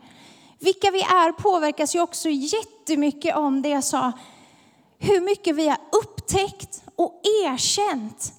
Vilka 0.59 0.90
vi 0.90 1.00
är 1.00 1.32
påverkas 1.32 1.94
ju 1.94 2.00
också 2.00 2.28
jättemycket 2.28 3.37
om 3.37 3.62
det 3.62 3.68
jag 3.68 3.85
sa, 3.85 4.12
hur 4.99 5.20
mycket 5.20 5.56
vi 5.56 5.68
har 5.68 5.78
upptäckt 5.92 6.82
och 6.97 7.20
erkänt 7.44 8.32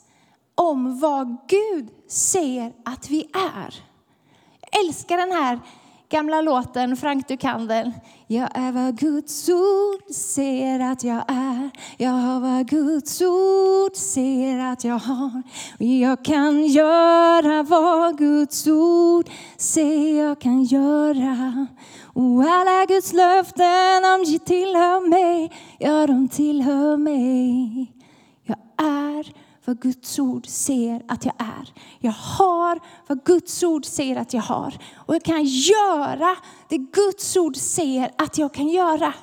om 0.56 1.00
vad 1.00 1.38
Gud 1.48 1.90
säger 2.08 2.74
att 2.86 3.10
vi 3.10 3.30
är. 3.34 3.84
Jag 4.62 4.86
älskar 4.86 5.18
den 5.18 5.32
här 5.32 5.60
gamla 6.12 6.42
låten, 6.42 6.98
Frank 6.98 7.28
du 7.28 7.38
kan 7.38 7.68
den. 7.68 7.94
Jag 8.28 8.50
är 8.54 8.72
vad 8.72 8.98
Guds 8.98 9.50
ord 9.50 10.16
säger 10.16 10.80
att 10.80 11.04
jag 11.04 11.24
är. 11.28 11.70
Jag 11.98 12.12
har 12.12 12.40
vad 12.40 12.68
Guds 12.68 13.22
ord 13.22 13.96
säger 13.96 14.60
att 14.60 14.84
jag 14.84 15.00
har. 15.00 15.44
Jag 15.78 16.26
kan 16.26 16.66
göra 16.68 17.64
vad 17.64 18.18
Guds 18.18 18.68
ord 18.68 19.30
säger 19.58 20.24
jag 20.24 20.42
kan 20.42 20.64
göra. 20.64 21.68
Och 22.14 22.44
alla 22.44 22.86
Guds 22.86 23.14
löften, 23.14 24.06
om 24.16 24.24
de 24.26 24.40
tillhör 24.40 25.10
mig. 25.10 25.52
Ja, 25.80 26.08
de 26.08 26.28
tillhör 26.28 26.98
mig. 26.98 27.92
Jag 28.44 28.58
är 28.88 29.51
vad 29.66 29.80
Guds 29.80 30.20
ord 30.20 30.48
säger 30.48 31.02
att 31.08 31.26
jag 31.26 31.36
är. 31.38 31.74
Jag 32.00 32.12
har 32.12 32.80
vad 33.08 33.24
Guds 33.24 33.64
ord 33.64 33.86
säger 33.86 34.16
att 34.16 34.34
jag 34.34 34.42
har. 34.42 34.78
Och 34.96 35.16
jag 35.16 35.24
kan 35.24 35.44
göra 35.44 36.36
det 36.70 36.78
Guds 36.78 37.38
ord 37.38 37.56
säger 37.56 38.12
att 38.18 38.38
jag 38.38 38.54
kan 38.54 38.68
göra. 38.68 39.14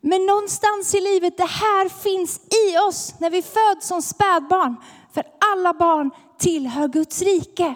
Men 0.00 0.26
någonstans 0.26 0.94
i 0.94 1.00
livet, 1.00 1.36
det 1.36 1.48
här 1.48 1.88
finns 1.88 2.40
i 2.40 2.78
oss 2.88 3.14
när 3.18 3.30
vi 3.30 3.42
föds 3.42 3.88
som 3.88 4.02
spädbarn. 4.02 4.76
För 5.14 5.24
alla 5.52 5.72
barn 5.72 6.10
tillhör 6.38 6.88
Guds 6.88 7.22
rike. 7.22 7.74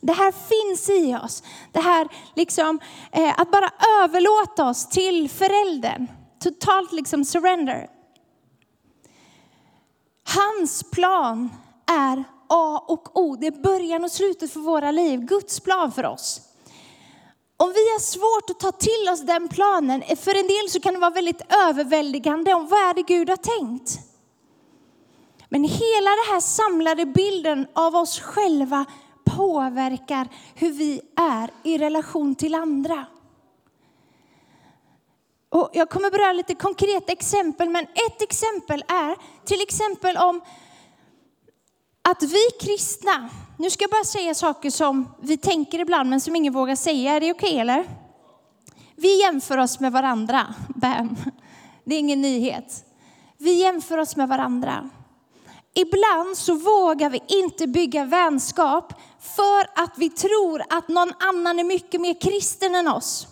Det 0.00 0.12
här 0.12 0.32
finns 0.32 0.90
i 0.90 1.16
oss. 1.24 1.42
Det 1.72 1.80
här 1.80 2.08
liksom, 2.34 2.80
eh, 3.12 3.40
att 3.40 3.50
bara 3.50 3.70
överlåta 4.02 4.68
oss 4.68 4.88
till 4.88 5.30
föräldern. 5.30 6.06
Totalt 6.38 6.92
liksom 6.92 7.24
surrender. 7.24 7.88
Hans 10.24 10.82
plan 10.90 11.50
är 11.86 12.24
A 12.48 12.84
och 12.88 13.16
O. 13.20 13.36
Det 13.40 13.46
är 13.46 13.62
början 13.62 14.04
och 14.04 14.10
slutet 14.10 14.52
för 14.52 14.60
våra 14.60 14.90
liv. 14.90 15.20
Guds 15.20 15.60
plan 15.60 15.92
för 15.92 16.06
oss. 16.06 16.40
Om 17.56 17.68
vi 17.68 17.92
har 17.92 18.00
svårt 18.00 18.50
att 18.50 18.60
ta 18.60 18.72
till 18.72 19.08
oss 19.12 19.20
den 19.20 19.48
planen, 19.48 20.02
för 20.16 20.40
en 20.40 20.46
del 20.46 20.70
så 20.70 20.80
kan 20.80 20.94
det 20.94 21.00
vara 21.00 21.10
väldigt 21.10 21.42
överväldigande 21.68 22.54
om 22.54 22.68
vad 22.68 22.80
är 22.80 22.94
det 22.94 23.02
Gud 23.02 23.28
har 23.28 23.36
tänkt. 23.36 23.98
Men 25.48 25.64
hela 25.64 26.10
den 26.10 26.32
här 26.32 26.40
samlade 26.40 27.06
bilden 27.06 27.66
av 27.72 27.96
oss 27.96 28.20
själva 28.20 28.84
påverkar 29.24 30.28
hur 30.54 30.72
vi 30.72 31.00
är 31.16 31.50
i 31.62 31.78
relation 31.78 32.34
till 32.34 32.54
andra. 32.54 33.06
Och 35.52 35.70
jag 35.72 35.90
kommer 35.90 36.10
beröra 36.10 36.32
lite 36.32 36.54
konkreta 36.54 37.12
exempel, 37.12 37.70
men 37.70 37.84
ett 37.84 38.22
exempel 38.22 38.84
är 38.88 39.16
till 39.44 39.62
exempel 39.62 40.16
om 40.16 40.40
att 42.08 42.22
vi 42.22 42.50
kristna, 42.60 43.28
nu 43.58 43.70
ska 43.70 43.82
jag 43.82 43.90
bara 43.90 44.04
säga 44.04 44.34
saker 44.34 44.70
som 44.70 45.14
vi 45.22 45.36
tänker 45.36 45.78
ibland 45.78 46.10
men 46.10 46.20
som 46.20 46.36
ingen 46.36 46.52
vågar 46.52 46.76
säga. 46.76 47.12
Är 47.12 47.20
det 47.20 47.32
okej 47.32 47.48
okay, 47.48 47.58
eller? 47.58 47.84
Vi 48.96 49.20
jämför 49.20 49.58
oss 49.58 49.80
med 49.80 49.92
varandra. 49.92 50.54
Bam. 50.68 51.16
Det 51.84 51.94
är 51.94 51.98
ingen 51.98 52.20
nyhet. 52.20 52.84
Vi 53.38 53.52
jämför 53.52 53.98
oss 53.98 54.16
med 54.16 54.28
varandra. 54.28 54.90
Ibland 55.74 56.36
så 56.36 56.54
vågar 56.54 57.10
vi 57.10 57.22
inte 57.26 57.66
bygga 57.66 58.04
vänskap 58.04 58.92
för 59.20 59.82
att 59.82 59.92
vi 59.96 60.10
tror 60.10 60.62
att 60.68 60.88
någon 60.88 61.12
annan 61.18 61.58
är 61.58 61.64
mycket 61.64 62.00
mer 62.00 62.20
kristen 62.20 62.74
än 62.74 62.88
oss. 62.88 63.28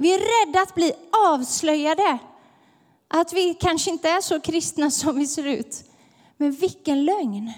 Vi 0.00 0.14
är 0.14 0.46
rädda 0.46 0.62
att 0.62 0.74
bli 0.74 0.92
avslöjade. 1.28 2.18
Att 3.08 3.32
vi 3.32 3.54
kanske 3.54 3.90
inte 3.90 4.08
är 4.08 4.20
så 4.20 4.40
kristna 4.40 4.90
som 4.90 5.16
vi 5.16 5.26
ser 5.26 5.46
ut. 5.46 5.84
Men 6.36 6.52
vilken 6.52 7.04
lögn! 7.04 7.52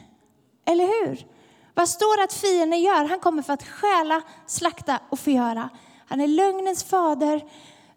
Eller 0.65 0.87
hur? 0.87 1.27
Vad 1.75 1.89
står 1.89 2.17
det 2.17 2.25
att 2.25 2.33
fienden 2.33 2.81
gör? 2.81 3.05
Han 3.05 3.21
kommer 3.21 3.43
för 3.43 3.53
att 3.53 3.69
stjäla, 3.69 4.23
slakta 4.47 5.01
och 5.09 5.19
förgöra. 5.19 5.69
Han 6.07 6.21
är 6.21 6.29
lögnens 6.29 6.85
fader. 6.85 7.45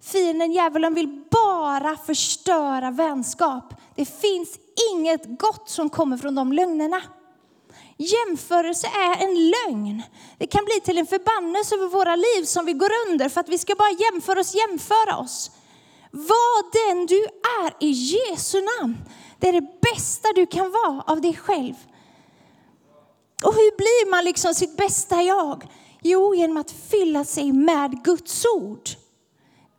Fienden, 0.02 0.52
djävulen, 0.52 0.94
vill 0.94 1.24
bara 1.32 1.98
förstöra 1.98 2.92
vänskap. 2.92 3.74
Det 3.96 4.06
finns 4.06 4.60
inget 4.94 5.40
gott 5.40 5.70
som 5.70 5.90
kommer 5.90 6.18
från 6.18 6.36
de 6.36 6.54
lögnerna. 6.54 7.02
Jämförelse 7.98 8.88
är 8.88 9.24
en 9.24 9.50
lögn. 9.50 10.04
Det 10.38 10.48
kan 10.48 10.66
bli 10.66 10.80
till 10.80 10.98
en 10.98 11.06
förbannelse 11.06 11.76
över 11.76 11.88
våra 11.88 12.16
liv 12.16 12.44
som 12.44 12.66
vi 12.66 12.74
går 12.74 12.92
under 13.08 13.30
för 13.30 13.42
att 13.42 13.50
vi 13.50 13.58
ska 13.58 13.76
bara 13.76 13.92
jämföra 13.92 14.40
oss, 14.40 14.56
jämföra 14.56 15.18
oss. 15.18 15.52
Var 16.12 16.88
den 16.88 17.06
du 17.06 17.24
är 17.64 17.74
i 17.80 17.90
Jesu 17.90 18.62
namn. 18.62 18.98
Det 19.40 19.48
är 19.48 19.54
det 19.54 19.82
bästa 19.82 20.28
du 20.36 20.46
kan 20.46 20.72
vara 20.72 21.04
av 21.08 21.22
dig 21.22 21.36
själv. 21.36 21.74
Och 23.44 23.54
hur 23.54 23.78
blir 23.78 24.12
man 24.12 24.26
liksom 24.26 24.54
sitt 24.54 24.78
bästa 24.78 25.22
jag? 25.22 25.68
Jo, 26.02 26.36
genom 26.36 26.58
att 26.58 26.72
fylla 26.72 27.24
sig 27.24 27.52
med 27.52 28.04
Guds 28.04 28.46
ord. 28.46 28.90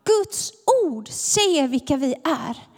Guds 0.05 0.53
ord 0.85 1.09
säger 1.09 1.69
vilka 1.69 1.97
vi 1.97 2.15
är. 2.25 2.76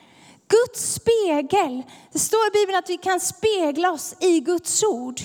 Guds 0.48 0.94
spegel. 0.94 1.82
Det 2.12 2.18
står 2.18 2.46
i 2.46 2.50
Bibeln 2.50 2.78
att 2.78 2.90
vi 2.90 2.96
kan 2.96 3.20
spegla 3.20 3.90
oss 3.90 4.14
i 4.20 4.40
Guds 4.40 4.84
ord. 4.84 5.20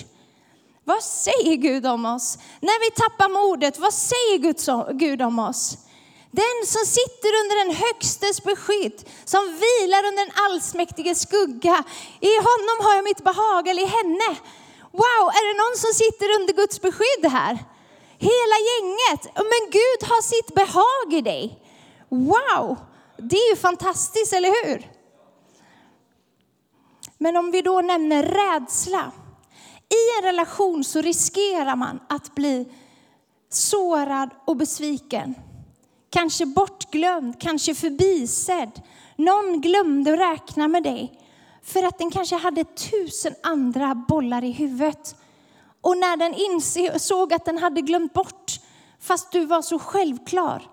Vad 0.84 1.02
säger 1.02 1.56
Gud 1.56 1.86
om 1.86 2.06
oss? 2.06 2.38
När 2.60 2.80
vi 2.84 2.90
tappar 2.90 3.28
modet, 3.28 3.78
vad 3.78 3.94
säger 3.94 4.92
Gud 4.92 5.22
om 5.22 5.38
oss? 5.38 5.76
Den 6.30 6.66
som 6.66 6.84
sitter 6.86 7.32
under 7.40 7.56
den 7.64 7.74
högstes 7.76 8.42
beskydd, 8.42 9.08
som 9.24 9.44
vilar 9.44 10.02
under 10.08 10.24
den 10.24 10.34
allsmäktiges 10.44 11.20
skugga. 11.20 11.84
I 12.20 12.34
honom 12.36 12.76
har 12.84 12.94
jag 12.94 13.04
mitt 13.04 13.24
behag, 13.24 13.68
eller 13.68 13.82
i 13.82 13.86
henne. 13.86 14.28
Wow, 14.92 15.24
är 15.36 15.44
det 15.48 15.56
någon 15.62 15.76
som 15.84 15.92
sitter 16.02 16.28
under 16.40 16.52
Guds 16.54 16.80
beskydd 16.80 17.24
här? 17.38 17.58
Hela 18.18 18.56
gänget. 18.70 19.22
Men 19.34 19.62
Gud 19.70 20.00
har 20.10 20.22
sitt 20.22 20.54
behag 20.54 21.06
i 21.18 21.20
dig. 21.20 21.58
Wow, 22.08 22.76
det 23.16 23.36
är 23.36 23.50
ju 23.50 23.56
fantastiskt, 23.56 24.32
eller 24.32 24.52
hur? 24.64 24.93
Men 27.24 27.36
om 27.36 27.50
vi 27.50 27.62
då 27.62 27.80
nämner 27.80 28.22
rädsla. 28.22 29.12
I 29.88 30.18
en 30.18 30.24
relation 30.24 30.84
så 30.84 31.00
riskerar 31.00 31.76
man 31.76 32.00
att 32.08 32.34
bli 32.34 32.68
sårad 33.50 34.30
och 34.44 34.56
besviken. 34.56 35.34
Kanske 36.10 36.46
bortglömd, 36.46 37.40
kanske 37.40 37.74
förbisedd. 37.74 38.82
Någon 39.16 39.60
glömde 39.60 40.12
att 40.12 40.18
räkna 40.18 40.68
med 40.68 40.82
dig 40.82 41.20
för 41.62 41.82
att 41.82 41.98
den 41.98 42.10
kanske 42.10 42.36
hade 42.36 42.64
tusen 42.64 43.34
andra 43.42 43.94
bollar 43.94 44.44
i 44.44 44.52
huvudet. 44.52 45.16
Och 45.80 45.96
när 45.96 46.16
den 46.16 46.34
insåg 46.34 47.32
att 47.32 47.44
den 47.44 47.58
hade 47.58 47.80
glömt 47.80 48.12
bort, 48.12 48.52
fast 49.00 49.32
du 49.32 49.44
var 49.44 49.62
så 49.62 49.78
självklar, 49.78 50.70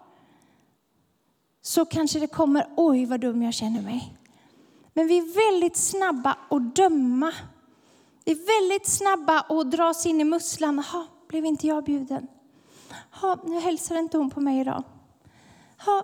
så 1.61 1.85
kanske 1.85 2.19
det 2.19 2.27
kommer, 2.27 2.67
oj 2.77 3.05
vad 3.05 3.19
dum 3.19 3.43
jag 3.43 3.53
känner 3.53 3.81
mig. 3.81 4.17
Men 4.93 5.07
vi 5.07 5.17
är 5.17 5.51
väldigt 5.51 5.77
snabba 5.77 6.37
att 6.49 6.75
döma. 6.75 7.33
Vi 8.25 8.31
är 8.31 8.61
väldigt 8.61 8.87
snabba 8.87 9.39
att 9.39 9.71
dra 9.71 9.89
oss 9.89 10.05
in 10.05 10.21
i 10.21 10.23
musslan. 10.23 10.79
Ha, 10.79 11.07
blev 11.27 11.45
inte 11.45 11.67
jag 11.67 11.83
bjuden? 11.83 12.27
Ha, 13.11 13.37
nu 13.45 13.59
hälsar 13.59 13.95
inte 13.99 14.17
hon 14.17 14.29
på 14.29 14.41
mig 14.41 14.59
idag. 14.59 14.83
Ha. 15.85 16.03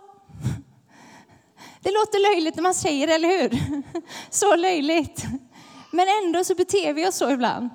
Det 1.81 1.91
låter 1.91 2.31
löjligt 2.31 2.55
när 2.55 2.63
man 2.63 2.73
säger 2.73 3.07
det, 3.07 3.13
eller 3.13 3.29
hur? 3.29 3.83
Så 4.29 4.55
löjligt. 4.55 5.23
Men 5.91 6.07
ändå 6.23 6.43
så 6.43 6.55
beter 6.55 6.93
vi 6.93 7.07
oss 7.07 7.15
så 7.15 7.31
ibland. 7.31 7.69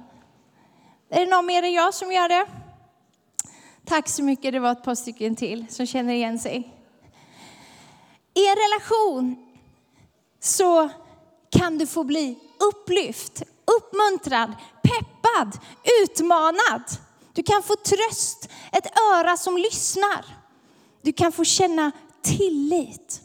Är 1.09 1.21
det 1.21 1.31
någon 1.31 1.47
mer 1.47 1.62
än 1.62 1.73
jag 1.73 1.95
som 1.95 2.12
gör 2.12 2.28
det? 2.28 2.47
Tack 3.85 4.09
så 4.09 4.23
mycket, 4.23 4.52
det 4.52 4.61
var 4.61 4.73
ett 4.73 4.85
par 4.85 4.95
stycken 4.95 5.37
till 5.37 5.66
som 5.69 5.87
känner 5.87 6.14
igen 6.14 6.38
sig. 6.38 6.75
I 8.35 8.49
en 8.49 8.57
relation 8.57 9.37
så 10.40 10.90
kan 11.52 11.78
du 11.78 11.87
få 11.87 12.04
bli 12.04 12.38
upplyft, 12.71 13.42
uppmuntrad, 13.78 14.52
peppad, 14.82 15.59
utmanad. 16.02 16.82
Du 17.32 17.42
kan 17.42 17.62
få 17.62 17.75
tröst, 17.76 18.49
ett 18.73 18.87
öra 19.14 19.37
som 19.37 19.56
lyssnar. 19.56 20.25
Du 21.02 21.12
kan 21.12 21.32
få 21.32 21.44
känna 21.44 21.92
tillit. 22.23 23.23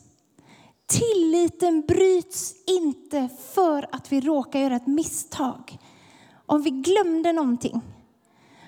Tilliten 0.88 1.82
bryts 1.82 2.54
inte 2.68 3.30
för 3.54 3.90
att 3.92 4.12
vi 4.12 4.22
råkar 4.22 4.60
göra 4.60 4.76
ett 4.76 4.88
misstag. 4.88 5.78
Om 6.46 6.62
vi 6.62 6.70
glömde 6.70 7.34
någonting, 7.34 7.82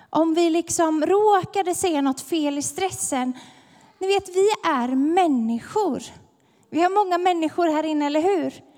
om 0.10 0.34
vi 0.34 0.50
liksom 0.50 1.06
råkade 1.06 1.76
säga 1.76 2.02
något 2.02 2.22
fel 2.22 2.58
i 2.58 2.62
stressen. 2.62 3.34
Ni 4.00 4.08
vet, 4.08 4.30
vi 4.30 4.50
är 4.66 4.88
människor. 4.88 6.04
Vi 6.70 6.82
har 6.82 6.90
många 6.90 7.18
människor 7.18 7.68
här 7.68 7.84
inne, 7.84 8.06
eller 8.06 8.22
hur? 8.22 8.69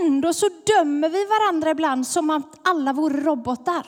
Ändå 0.00 0.32
så 0.32 0.48
dömer 0.66 1.08
vi 1.08 1.24
varandra 1.24 1.70
ibland 1.70 2.06
som 2.06 2.30
att 2.30 2.68
alla 2.68 2.92
vore 2.92 3.20
robotar. 3.20 3.86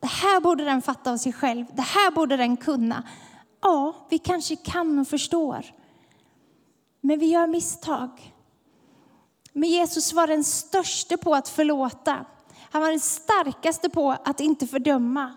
Det 0.00 0.06
här 0.06 0.40
borde 0.40 0.64
den 0.64 0.82
fatta 0.82 1.12
av 1.12 1.16
sig 1.16 1.32
själv. 1.32 1.66
Det 1.72 1.82
här 1.82 2.10
borde 2.10 2.36
den 2.36 2.56
kunna. 2.56 3.02
Ja, 3.60 4.06
vi 4.08 4.18
kanske 4.18 4.56
kan 4.56 4.98
och 4.98 5.08
förstår. 5.08 5.64
Men 7.00 7.18
vi 7.18 7.26
gör 7.26 7.46
misstag. 7.46 8.34
Men 9.52 9.68
Jesus 9.68 10.12
var 10.12 10.26
den 10.26 10.44
största 10.44 11.16
på 11.16 11.34
att 11.34 11.48
förlåta. 11.48 12.26
Han 12.70 12.82
var 12.82 12.90
den 12.90 13.00
starkaste 13.00 13.88
på 13.90 14.16
att 14.24 14.40
inte 14.40 14.66
fördöma. 14.66 15.32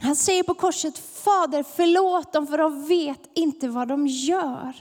Han 0.00 0.16
säger 0.16 0.42
på 0.42 0.54
korset, 0.54 0.98
Fader 0.98 1.62
förlåt 1.62 2.32
dem 2.32 2.46
för 2.46 2.58
de 2.58 2.86
vet 2.86 3.30
inte 3.34 3.68
vad 3.68 3.88
de 3.88 4.06
gör. 4.06 4.74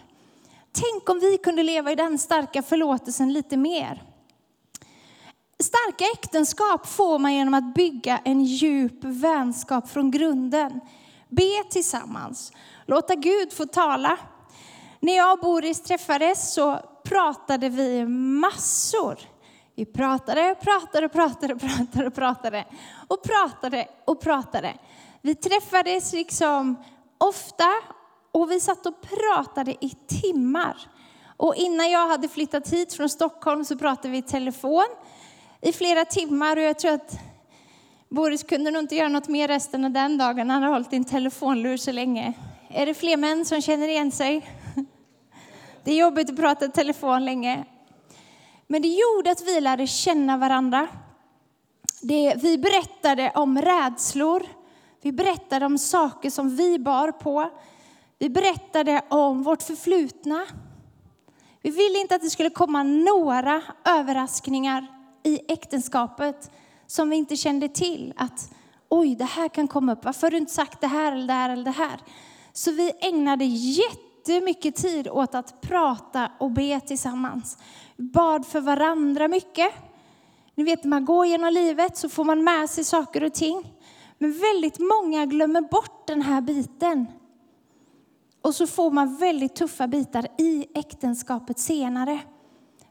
Tänk 0.74 1.10
om 1.10 1.20
vi 1.20 1.38
kunde 1.38 1.64
leva 1.64 1.92
i 1.92 1.96
den 1.96 2.18
starka 2.18 2.62
förlåtelsen 2.62 3.34
lite 3.34 3.58
mer. 3.58 4.04
Starka 5.60 6.06
äktenskap 6.14 6.88
får 6.88 7.20
man 7.20 7.34
genom 7.34 7.54
att 7.54 7.74
bygga 7.76 8.18
en 8.18 8.44
djup 8.44 9.04
vänskap 9.04 9.90
från 9.90 10.12
grunden. 10.12 10.80
Be 11.30 11.64
tillsammans, 11.70 12.52
låta 12.86 13.16
Gud 13.16 13.54
få 13.54 13.66
tala. 13.66 14.18
När 15.00 15.16
jag 15.16 15.34
och 15.34 15.40
Boris 15.40 15.82
träffades 15.82 16.54
så 16.54 16.80
pratade 17.04 17.70
vi 17.70 18.06
massor. 18.06 19.20
Vi 19.76 19.86
pratade, 19.86 20.56
pratade, 20.62 21.10
pratade, 21.10 21.56
pratade, 21.56 22.12
pratade 22.12 22.66
och 23.08 23.24
pratade 23.24 23.88
och 24.06 24.22
pratade. 24.22 24.74
Vi 25.22 25.36
träffades 25.36 26.14
liksom 26.14 26.84
ofta 27.18 27.66
och 28.44 28.52
vi 28.52 28.60
satt 28.60 28.86
och 28.86 29.02
pratade 29.02 29.72
i 29.86 29.90
timmar. 30.08 30.78
Och 31.38 31.56
innan 31.56 31.92
jag 31.92 32.08
hade 32.08 32.28
flyttat 32.28 32.70
hit 32.70 32.94
från 32.94 33.10
Stockholm 33.10 33.66
så 33.66 33.78
pratade 33.78 34.10
vi 34.10 34.18
i 34.18 34.22
telefon 34.22 34.86
i 35.62 35.74
flera 35.74 36.06
timmar 36.06 36.58
och 36.58 36.64
jag 36.64 36.80
tror 36.80 36.94
att 36.94 37.20
Boris 38.10 38.44
kunde 38.44 38.72
nog 38.72 38.84
inte 38.84 38.96
göra 38.96 39.10
något 39.10 39.28
mer 39.28 39.48
resten 39.48 39.86
av 39.86 39.92
den 39.92 40.18
dagen. 40.18 40.50
Han 40.50 40.64
har 40.64 40.70
hållit 40.70 40.94
i 40.94 40.96
en 40.96 41.06
telefonlur 41.06 41.78
så 41.78 41.92
länge. 41.92 42.34
Är 42.70 42.86
det 42.86 42.94
fler 42.94 43.18
män 43.18 43.46
som 43.46 43.62
känner 43.62 43.88
igen 43.88 44.12
sig? 44.12 44.50
Det 45.84 45.92
är 45.92 45.96
jobbigt 45.96 46.30
att 46.30 46.36
prata 46.36 46.66
i 46.66 46.70
telefon 46.70 47.26
länge. 47.26 47.66
Men 48.68 48.82
det 48.82 48.88
gjorde 48.88 49.32
att 49.32 49.42
vi 49.42 49.62
lärde 49.62 49.88
känna 49.88 50.38
varandra. 50.38 50.88
Det, 52.02 52.36
vi 52.42 52.58
berättade 52.58 53.32
om 53.36 53.62
rädslor. 53.62 54.44
Vi 55.02 55.12
berättade 55.12 55.66
om 55.66 55.78
saker 55.78 56.30
som 56.30 56.56
vi 56.56 56.80
bar 56.80 57.12
på. 57.12 57.50
Vi 58.24 58.30
berättade 58.30 59.02
om 59.10 59.44
vårt 59.44 59.62
förflutna. 59.62 60.46
Vi 61.62 61.70
ville 61.70 62.00
inte 62.00 62.16
att 62.16 62.22
det 62.22 62.30
skulle 62.30 62.50
komma 62.50 62.84
några 62.84 63.62
överraskningar 63.86 64.88
i 65.24 65.52
äktenskapet 65.52 66.52
som 66.88 67.10
vi 67.10 67.16
inte 67.16 67.36
kände 67.36 67.70
till. 67.70 68.14
Att 68.18 68.52
oj, 68.90 69.16
det 69.16 69.26
här 69.26 69.50
kan 69.50 69.68
komma 69.68 69.94
upp. 69.94 70.06
Varför 70.06 70.22
har 70.22 70.32
du 70.32 70.38
inte 70.38 70.54
sagt 70.54 70.82
det 70.82 70.88
här 70.88 71.12
eller 71.12 71.28
det 71.28 71.34
här 71.34 71.50
eller 71.50 71.64
det 71.64 71.72
här? 71.72 72.00
Så 72.54 72.72
vi 72.72 72.92
ägnade 73.02 73.46
jättemycket 73.46 74.76
tid 74.76 75.08
åt 75.08 75.36
att 75.36 75.62
prata 75.62 76.32
och 76.40 76.52
be 76.52 76.80
tillsammans. 76.80 77.58
Vi 77.96 78.04
bad 78.04 78.46
för 78.46 78.62
varandra 78.62 79.28
mycket. 79.28 79.74
Ni 80.56 80.64
vet, 80.64 80.84
när 80.84 80.90
man 80.90 81.06
går 81.06 81.26
genom 81.26 81.54
livet 81.54 81.98
så 81.98 82.10
får 82.10 82.24
man 82.24 82.44
med 82.44 82.70
sig 82.70 82.84
saker 82.84 83.24
och 83.24 83.34
ting. 83.34 83.74
Men 84.18 84.32
väldigt 84.32 84.80
många 84.80 85.26
glömmer 85.26 85.62
bort 85.62 86.08
den 86.08 86.22
här 86.22 86.42
biten. 86.42 87.08
Och 88.44 88.56
så 88.56 88.68
får 88.68 88.92
man 88.92 89.16
väldigt 89.16 89.56
tuffa 89.56 89.88
bitar 89.88 90.28
i 90.38 90.68
äktenskapet 90.74 91.60
senare. 91.60 92.20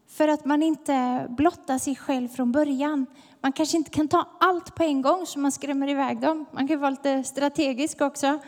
För 0.09 0.29
att 0.29 0.45
man 0.45 0.63
inte 0.63 1.27
blottar 1.29 1.79
sig 1.79 1.97
själv 1.97 2.29
från 2.29 2.53
början. 2.53 3.07
Man 3.41 3.53
kanske 3.53 3.77
inte 3.77 3.91
kan 3.91 4.09
ta 4.09 4.29
allt 4.41 4.75
på 4.75 4.83
en 4.83 5.03
gång 5.03 5.27
så 5.27 5.39
man 5.39 5.53
skrämmer 5.53 5.89
iväg 5.89 6.21
dem. 6.21 6.47
Man 6.53 6.69
kan 6.69 6.81
vara 6.81 6.91
lite 6.91 7.25
strategisk 7.25 8.01
också. 8.01 8.39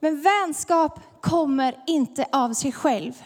Men 0.00 0.22
vänskap 0.22 1.00
kommer 1.20 1.82
inte 1.86 2.26
av 2.32 2.52
sig 2.52 2.72
själv. 2.72 3.22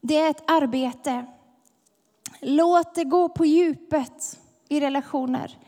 Det 0.00 0.18
är 0.18 0.30
ett 0.30 0.50
arbete. 0.50 1.26
Låt 2.40 2.94
det 2.94 3.04
gå 3.04 3.28
på 3.28 3.44
djupet 3.44 4.40
i 4.68 4.80
relationer. 4.80 5.58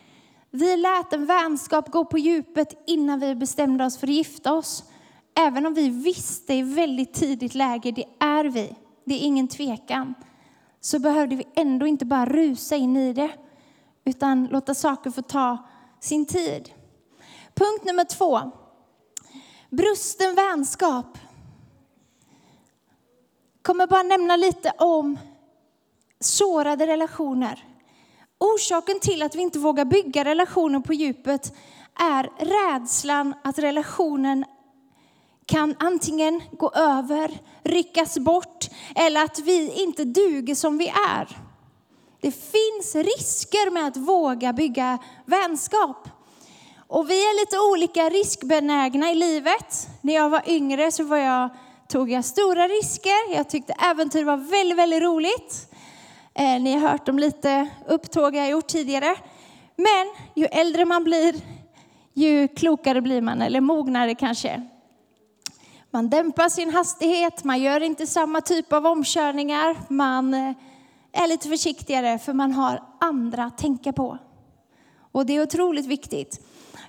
Vi 0.56 0.76
lät 0.76 1.12
en 1.12 1.26
vänskap 1.26 1.90
gå 1.90 2.04
på 2.04 2.18
djupet 2.18 2.82
innan 2.86 3.20
vi 3.20 3.34
bestämde 3.34 3.84
oss 3.84 3.98
för 3.98 4.06
att 4.06 4.12
gifta 4.12 4.52
oss. 4.52 4.84
Även 5.34 5.66
om 5.66 5.74
vi 5.74 5.88
visste 5.88 6.54
i 6.54 6.62
väldigt 6.62 7.14
tidigt 7.14 7.54
läge, 7.54 7.90
det 7.90 8.04
är 8.18 8.44
vi, 8.44 8.76
det 9.04 9.14
är 9.14 9.18
ingen 9.18 9.48
tvekan, 9.48 10.14
så 10.80 10.98
behövde 10.98 11.36
vi 11.36 11.46
ändå 11.54 11.86
inte 11.86 12.04
bara 12.04 12.26
rusa 12.26 12.76
in 12.76 12.96
i 12.96 13.12
det, 13.12 13.30
utan 14.04 14.46
låta 14.46 14.74
saker 14.74 15.10
få 15.10 15.22
ta 15.22 15.58
sin 16.00 16.26
tid. 16.26 16.70
Punkt 17.54 17.84
nummer 17.84 18.04
två. 18.04 18.50
Brusten 19.70 20.34
vänskap. 20.34 21.18
Kommer 23.62 23.86
bara 23.86 24.02
nämna 24.02 24.36
lite 24.36 24.72
om 24.78 25.18
sårade 26.20 26.86
relationer. 26.86 27.75
Orsaken 28.38 29.00
till 29.00 29.22
att 29.22 29.34
vi 29.34 29.42
inte 29.42 29.58
vågar 29.58 29.84
bygga 29.84 30.24
relationer 30.24 30.80
på 30.80 30.94
djupet 30.94 31.52
är 32.00 32.22
rädslan 32.38 33.34
att 33.44 33.58
relationen 33.58 34.44
kan 35.46 35.74
antingen 35.78 36.42
gå 36.52 36.70
över, 36.70 37.38
ryckas 37.62 38.18
bort 38.18 38.68
eller 38.94 39.24
att 39.24 39.38
vi 39.38 39.82
inte 39.82 40.04
duger 40.04 40.54
som 40.54 40.78
vi 40.78 40.88
är. 40.88 41.38
Det 42.20 42.30
finns 42.30 42.94
risker 42.94 43.70
med 43.70 43.86
att 43.86 43.96
våga 43.96 44.52
bygga 44.52 44.98
vänskap. 45.24 46.08
Och 46.88 47.10
vi 47.10 47.20
är 47.20 47.40
lite 47.40 47.58
olika 47.58 48.08
riskbenägna 48.08 49.10
i 49.10 49.14
livet. 49.14 49.88
När 50.00 50.14
jag 50.14 50.30
var 50.30 50.42
yngre 50.46 50.92
så 50.92 51.04
var 51.04 51.16
jag, 51.16 51.50
tog 51.88 52.10
jag 52.10 52.24
stora 52.24 52.68
risker. 52.68 53.34
Jag 53.34 53.48
tyckte 53.48 53.72
äventyr 53.72 54.24
var 54.24 54.36
väldigt, 54.36 54.78
väldigt 54.78 55.02
roligt. 55.02 55.68
Eh, 56.38 56.60
ni 56.60 56.72
har 56.72 56.88
hört 56.88 57.08
om 57.08 57.18
lite 57.18 57.68
upptåg 57.86 58.36
jag 58.36 58.50
gjort 58.50 58.66
tidigare. 58.66 59.16
Men 59.76 60.06
ju 60.34 60.44
äldre 60.44 60.84
man 60.84 61.04
blir, 61.04 61.34
ju 62.14 62.48
klokare 62.48 63.00
blir 63.00 63.20
man, 63.20 63.42
eller 63.42 63.60
mognare 63.60 64.14
kanske. 64.14 64.62
Man 65.90 66.10
dämpar 66.10 66.48
sin 66.48 66.74
hastighet, 66.74 67.44
man 67.44 67.62
gör 67.62 67.80
inte 67.80 68.06
samma 68.06 68.40
typ 68.40 68.72
av 68.72 68.86
omkörningar, 68.86 69.76
man 69.88 70.34
eh, 70.34 70.52
är 71.12 71.28
lite 71.28 71.48
försiktigare 71.48 72.18
för 72.18 72.32
man 72.32 72.52
har 72.52 72.82
andra 73.00 73.44
att 73.44 73.58
tänka 73.58 73.92
på. 73.92 74.18
Och 75.12 75.26
det 75.26 75.32
är 75.36 75.42
otroligt 75.42 75.86
viktigt. 75.86 76.46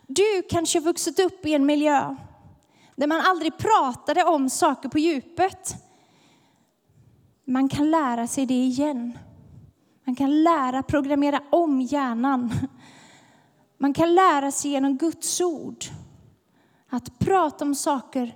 Du 0.08 0.44
kanske 0.50 0.80
har 0.80 0.84
vuxit 0.84 1.20
upp 1.20 1.46
i 1.46 1.54
en 1.54 1.66
miljö 1.66 2.16
där 2.96 3.08
man 3.08 3.22
aldrig 3.22 3.58
pratade 3.58 4.24
om 4.24 4.50
saker 4.50 4.90
på 4.90 5.00
djupet. 5.00 5.76
Man 7.46 7.70
kan 7.70 7.92
lära 7.92 8.28
sig 8.28 8.46
det 8.46 8.54
igen. 8.54 9.18
Man 10.08 10.16
kan 10.16 10.44
lära 10.44 10.84
programmera 10.84 11.42
om 11.50 11.82
hjärnan. 11.82 12.52
Man 13.78 13.94
kan 13.94 14.16
lära 14.16 14.52
sig 14.52 14.72
genom 14.72 14.98
Guds 14.98 15.42
ord 15.42 15.86
att 16.90 17.20
prata 17.20 17.66
om 17.66 17.76
saker, 17.76 18.36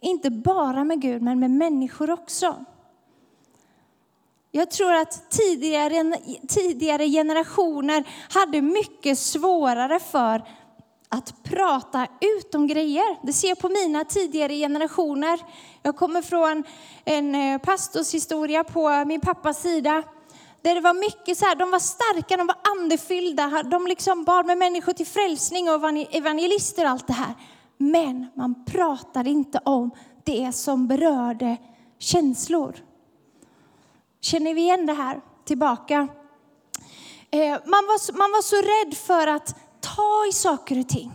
inte 0.00 0.30
bara 0.30 0.84
med 0.84 1.00
Gud, 1.00 1.22
men 1.22 1.40
med 1.40 1.50
människor 1.50 2.10
också. 2.10 2.64
Jag 4.50 4.70
tror 4.70 4.92
att 4.92 5.30
tidigare, 5.30 6.16
tidigare 6.48 7.08
generationer 7.08 8.04
hade 8.30 8.62
mycket 8.62 9.18
svårare 9.18 10.00
för 10.00 10.44
att 11.08 11.42
prata 11.42 12.06
ut 12.20 12.54
om 12.54 12.66
grejer. 12.66 13.26
Det 13.26 13.32
ser 13.32 13.48
jag 13.48 13.58
på 13.58 13.68
mina 13.68 14.04
tidigare 14.04 14.56
generationer. 14.56 15.40
Jag 15.82 15.96
kommer 15.96 16.22
från 16.22 16.64
en 17.04 17.34
eh, 17.34 17.58
pastorshistoria 17.58 18.64
på 18.64 19.04
min 19.04 19.20
pappas 19.20 19.62
sida 19.62 20.02
där 20.62 20.74
det 20.74 20.80
var 20.80 20.94
mycket 20.94 21.38
så 21.38 21.44
här, 21.44 21.54
de 21.54 21.70
var 21.70 21.78
starka, 21.78 22.36
de 22.36 22.46
var 22.46 22.56
andefyllda, 22.78 23.62
de 23.62 23.86
liksom 23.86 24.24
bad 24.24 24.46
med 24.46 24.58
människor 24.58 24.92
till 24.92 25.06
frälsning 25.06 25.70
och 25.70 25.74
evangelister 26.10 26.84
och 26.84 26.90
allt 26.90 27.06
det 27.06 27.12
här. 27.12 27.34
Men 27.78 28.26
man 28.36 28.64
pratade 28.64 29.30
inte 29.30 29.60
om 29.64 29.90
det 30.24 30.52
som 30.52 30.88
berörde 30.88 31.56
känslor. 31.98 32.76
Känner 34.20 34.54
vi 34.54 34.60
igen 34.60 34.86
det 34.86 34.92
här 34.92 35.20
tillbaka? 35.44 36.08
Eh, 37.30 37.50
man 37.50 37.86
var, 37.86 38.12
man 38.12 38.30
var 38.30 38.42
så 38.42 38.56
rädd 38.56 38.96
för 38.96 39.26
att 39.26 39.56
ta 39.80 40.26
i 40.28 40.32
saker 40.32 40.80
och 40.80 40.88
ting. 40.88 41.10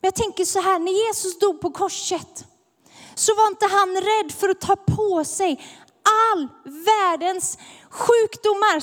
Men 0.00 0.08
jag 0.08 0.14
tänker 0.14 0.44
så 0.44 0.60
här, 0.60 0.78
när 0.78 1.06
Jesus 1.06 1.38
dog 1.38 1.60
på 1.60 1.70
korset 1.70 2.46
så 3.14 3.34
var 3.34 3.46
inte 3.46 3.66
han 3.66 3.96
rädd 3.96 4.32
för 4.32 4.48
att 4.48 4.60
ta 4.60 4.76
på 4.76 5.24
sig 5.24 5.60
all 6.30 6.48
världens 6.64 7.58
sjukdomar, 7.90 8.80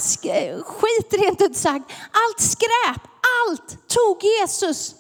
skit 0.64 1.14
rent 1.14 1.42
ut 1.42 1.58
sagt, 1.58 1.92
allt 2.12 2.40
skräp, 2.40 3.02
allt 3.42 3.88
tog 3.88 4.24
Jesus. 4.24 4.96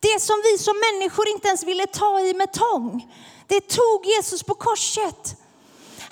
Det 0.00 0.20
som 0.20 0.42
vi 0.44 0.58
som 0.58 0.76
människor 0.76 1.28
inte 1.28 1.48
ens 1.48 1.64
ville 1.64 1.86
ta 1.86 2.20
i 2.20 2.34
med 2.34 2.52
tång, 2.52 3.14
det 3.46 3.60
tog 3.60 4.06
Jesus 4.06 4.42
på 4.42 4.54
korset. 4.54 5.36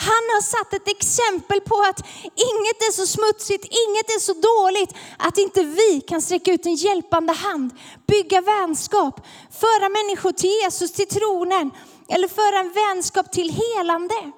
Han 0.00 0.24
har 0.34 0.40
satt 0.40 0.72
ett 0.72 0.88
exempel 0.88 1.60
på 1.60 1.76
att 1.76 2.00
inget 2.34 2.82
är 2.88 2.92
så 2.92 3.06
smutsigt, 3.06 3.64
inget 3.64 4.10
är 4.16 4.20
så 4.20 4.32
dåligt 4.32 4.94
att 5.18 5.38
inte 5.38 5.62
vi 5.62 6.00
kan 6.00 6.22
sträcka 6.22 6.52
ut 6.52 6.66
en 6.66 6.74
hjälpande 6.74 7.32
hand, 7.32 7.70
bygga 8.06 8.40
vänskap, 8.40 9.26
föra 9.60 9.88
människor 9.88 10.32
till 10.32 10.50
Jesus, 10.50 10.92
till 10.92 11.08
tronen 11.08 11.70
eller 12.08 12.28
föra 12.28 12.58
en 12.58 12.72
vänskap 12.72 13.32
till 13.32 13.50
helande. 13.50 14.32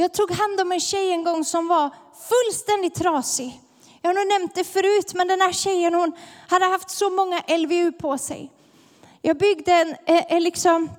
Jag 0.00 0.12
tog 0.14 0.30
hand 0.30 0.60
om 0.60 0.72
en 0.72 0.80
tjej 0.80 1.12
en 1.12 1.24
gång 1.24 1.44
som 1.44 1.68
var 1.68 1.90
fullständigt 2.28 2.94
trasig. 2.94 3.60
Jag 4.02 4.08
har 4.10 4.14
nog 4.14 4.26
nämnt 4.26 4.54
det 4.54 4.64
förut, 4.64 5.14
men 5.14 5.28
den 5.28 5.40
här 5.40 5.52
tjejen 5.52 5.94
hon 5.94 6.12
hade 6.48 6.64
haft 6.64 6.90
så 6.90 7.10
många 7.10 7.42
LVU 7.58 7.92
på 7.92 8.18
sig. 8.18 8.52
Jag 9.22 9.38
byggde 9.38 9.72
en, 9.72 9.96
en 10.06 10.42
liksom, 10.42 10.90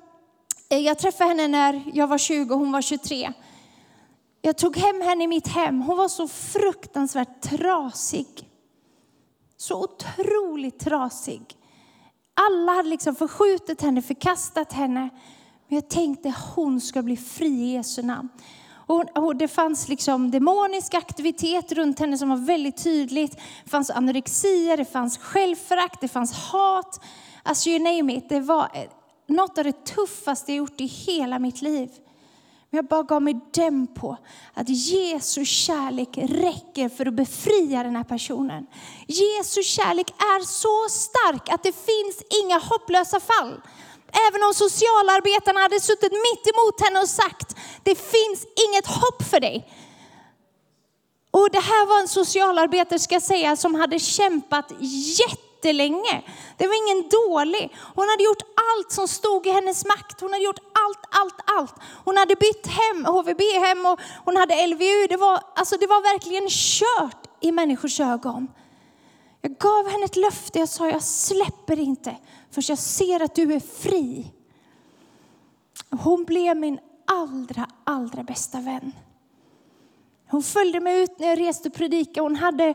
eh, 0.68 0.78
jag 0.78 0.98
träffade 0.98 1.30
henne 1.30 1.48
när 1.48 1.82
jag 1.94 2.06
var 2.06 2.18
20 2.18 2.54
och 2.54 2.60
hon 2.60 2.72
var 2.72 2.82
23. 2.82 3.32
Jag 4.42 4.58
tog 4.58 4.76
hem 4.76 5.00
henne 5.00 5.24
i 5.24 5.26
mitt 5.26 5.48
hem. 5.48 5.80
Hon 5.80 5.96
var 5.96 6.08
så 6.08 6.28
fruktansvärt 6.28 7.40
trasig. 7.42 8.48
Så 9.56 9.82
otroligt 9.82 10.78
trasig. 10.78 11.42
Alla 12.34 12.72
hade 12.72 12.88
liksom 12.88 13.14
förskjutit 13.14 13.82
henne, 13.82 14.02
förkastat 14.02 14.72
henne. 14.72 15.08
Men 15.68 15.76
jag 15.76 15.88
tänkte 15.88 16.34
hon 16.54 16.80
ska 16.80 17.02
bli 17.02 17.16
fri 17.16 17.62
i 17.62 17.72
Jesu 17.72 18.02
namn. 18.02 18.28
Och, 19.14 19.36
det 19.36 19.48
fanns 19.48 19.88
liksom 19.88 20.30
demonisk 20.30 20.94
aktivitet 20.94 21.72
runt 21.72 21.98
henne 21.98 22.18
som 22.18 22.28
var 22.28 22.36
väldigt 22.36 22.84
tydligt. 22.84 23.36
Det 23.64 23.70
fanns 23.70 23.90
anorexia, 23.90 24.76
det 24.76 24.84
fanns 24.84 25.18
självförakt, 25.18 26.00
det 26.00 26.08
fanns 26.08 26.32
hat. 26.32 27.00
Alltså 27.42 27.68
you 27.68 27.78
name 27.78 28.14
it. 28.16 28.28
Det 28.28 28.40
var 28.40 28.70
något 29.26 29.58
av 29.58 29.64
det 29.64 29.84
tuffaste 29.84 30.52
jag 30.52 30.56
gjort 30.56 30.80
i 30.80 30.86
hela 30.86 31.38
mitt 31.38 31.62
liv. 31.62 31.88
Men 32.70 32.78
jag 32.78 32.84
bara 32.84 33.02
gav 33.02 33.22
mig 33.22 33.40
den 33.54 33.86
på 33.86 34.16
att 34.54 34.68
Jesu 34.68 35.44
kärlek 35.44 36.18
räcker 36.18 36.88
för 36.88 37.06
att 37.06 37.14
befria 37.14 37.82
den 37.82 37.96
här 37.96 38.04
personen. 38.04 38.66
Jesu 39.06 39.62
kärlek 39.62 40.10
är 40.10 40.44
så 40.44 40.88
stark 40.88 41.48
att 41.48 41.62
det 41.62 41.72
finns 41.72 42.22
inga 42.44 42.58
hopplösa 42.58 43.20
fall. 43.20 43.60
Även 44.28 44.42
om 44.42 44.54
socialarbetarna 44.54 45.60
hade 45.60 45.80
suttit 45.80 46.12
mitt 46.12 46.44
emot 46.54 46.80
henne 46.80 47.00
och 47.00 47.08
sagt, 47.08 47.56
det 47.82 47.94
finns 47.94 48.46
inget 48.66 48.86
hopp 48.86 49.22
för 49.30 49.40
dig. 49.40 49.68
Och 51.30 51.50
det 51.50 51.60
här 51.60 51.86
var 51.86 52.00
en 52.00 52.08
socialarbetare, 52.08 52.98
ska 52.98 53.14
jag 53.14 53.22
säga, 53.22 53.56
som 53.56 53.74
hade 53.74 53.98
kämpat 53.98 54.72
jättelänge. 55.20 56.22
Det 56.56 56.66
var 56.66 56.74
ingen 56.74 57.08
dålig. 57.08 57.76
Hon 57.94 58.08
hade 58.08 58.22
gjort 58.22 58.42
allt 58.42 58.92
som 58.92 59.08
stod 59.08 59.46
i 59.46 59.50
hennes 59.50 59.86
makt. 59.86 60.20
Hon 60.20 60.32
hade 60.32 60.44
gjort 60.44 60.60
allt, 60.72 61.04
allt, 61.10 61.58
allt. 61.58 61.74
Hon 62.04 62.16
hade 62.16 62.34
bytt 62.36 62.66
hem, 62.66 63.04
HVB-hem 63.04 63.86
och 63.86 64.00
hon 64.24 64.36
hade 64.36 64.66
LVU. 64.66 65.06
Det 65.08 65.16
var, 65.16 65.40
alltså 65.54 65.76
det 65.76 65.86
var 65.86 66.02
verkligen 66.02 66.48
kört 66.48 67.26
i 67.40 67.52
människors 67.52 68.00
ögon. 68.00 68.48
Jag 69.42 69.58
gav 69.58 69.88
henne 69.88 70.04
ett 70.04 70.16
löfte. 70.16 70.58
Jag 70.58 70.68
sa, 70.68 70.88
jag 70.88 71.02
släpper 71.02 71.78
inte 71.78 72.16
förrän 72.50 72.64
jag 72.68 72.78
ser 72.78 73.22
att 73.22 73.34
du 73.34 73.54
är 73.54 73.60
fri. 73.60 74.32
Hon 75.90 76.24
blev 76.24 76.56
min 76.56 76.78
allra, 77.04 77.68
allra 77.84 78.22
bästa 78.22 78.60
vän. 78.60 78.92
Hon 80.28 80.42
följde 80.42 80.80
mig 80.80 81.02
ut 81.02 81.18
när 81.18 81.28
jag 81.28 81.40
reste 81.40 81.68
och 81.68 81.74
predikade. 81.74 82.20
Hon 82.20 82.36
hade 82.36 82.74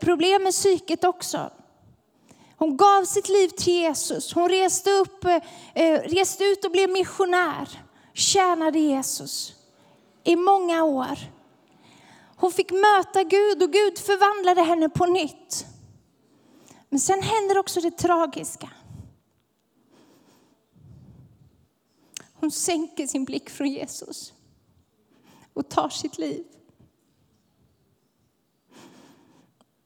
problem 0.00 0.42
med 0.42 0.52
psyket 0.52 1.04
också. 1.04 1.50
Hon 2.56 2.76
gav 2.76 3.04
sitt 3.04 3.28
liv 3.28 3.48
till 3.48 3.72
Jesus. 3.72 4.34
Hon 4.34 4.48
reste, 4.48 4.90
upp, 4.90 5.24
eh, 5.74 6.00
reste 6.00 6.44
ut 6.44 6.64
och 6.64 6.70
blev 6.70 6.90
missionär. 6.90 7.68
Tjänade 8.14 8.78
Jesus 8.78 9.54
i 10.24 10.36
många 10.36 10.84
år. 10.84 11.18
Hon 12.36 12.52
fick 12.52 12.72
möta 12.72 13.22
Gud 13.22 13.62
och 13.62 13.72
Gud 13.72 13.98
förvandlade 13.98 14.62
henne 14.62 14.88
på 14.88 15.06
nytt. 15.06 15.66
Men 16.88 17.00
sen 17.00 17.22
händer 17.22 17.58
också 17.58 17.80
det 17.80 17.90
tragiska. 17.90 18.70
Hon 22.40 22.50
sänker 22.50 23.06
sin 23.06 23.24
blick 23.24 23.50
från 23.50 23.68
Jesus 23.68 24.32
och 25.52 25.68
tar 25.68 25.88
sitt 25.88 26.18
liv. 26.18 26.44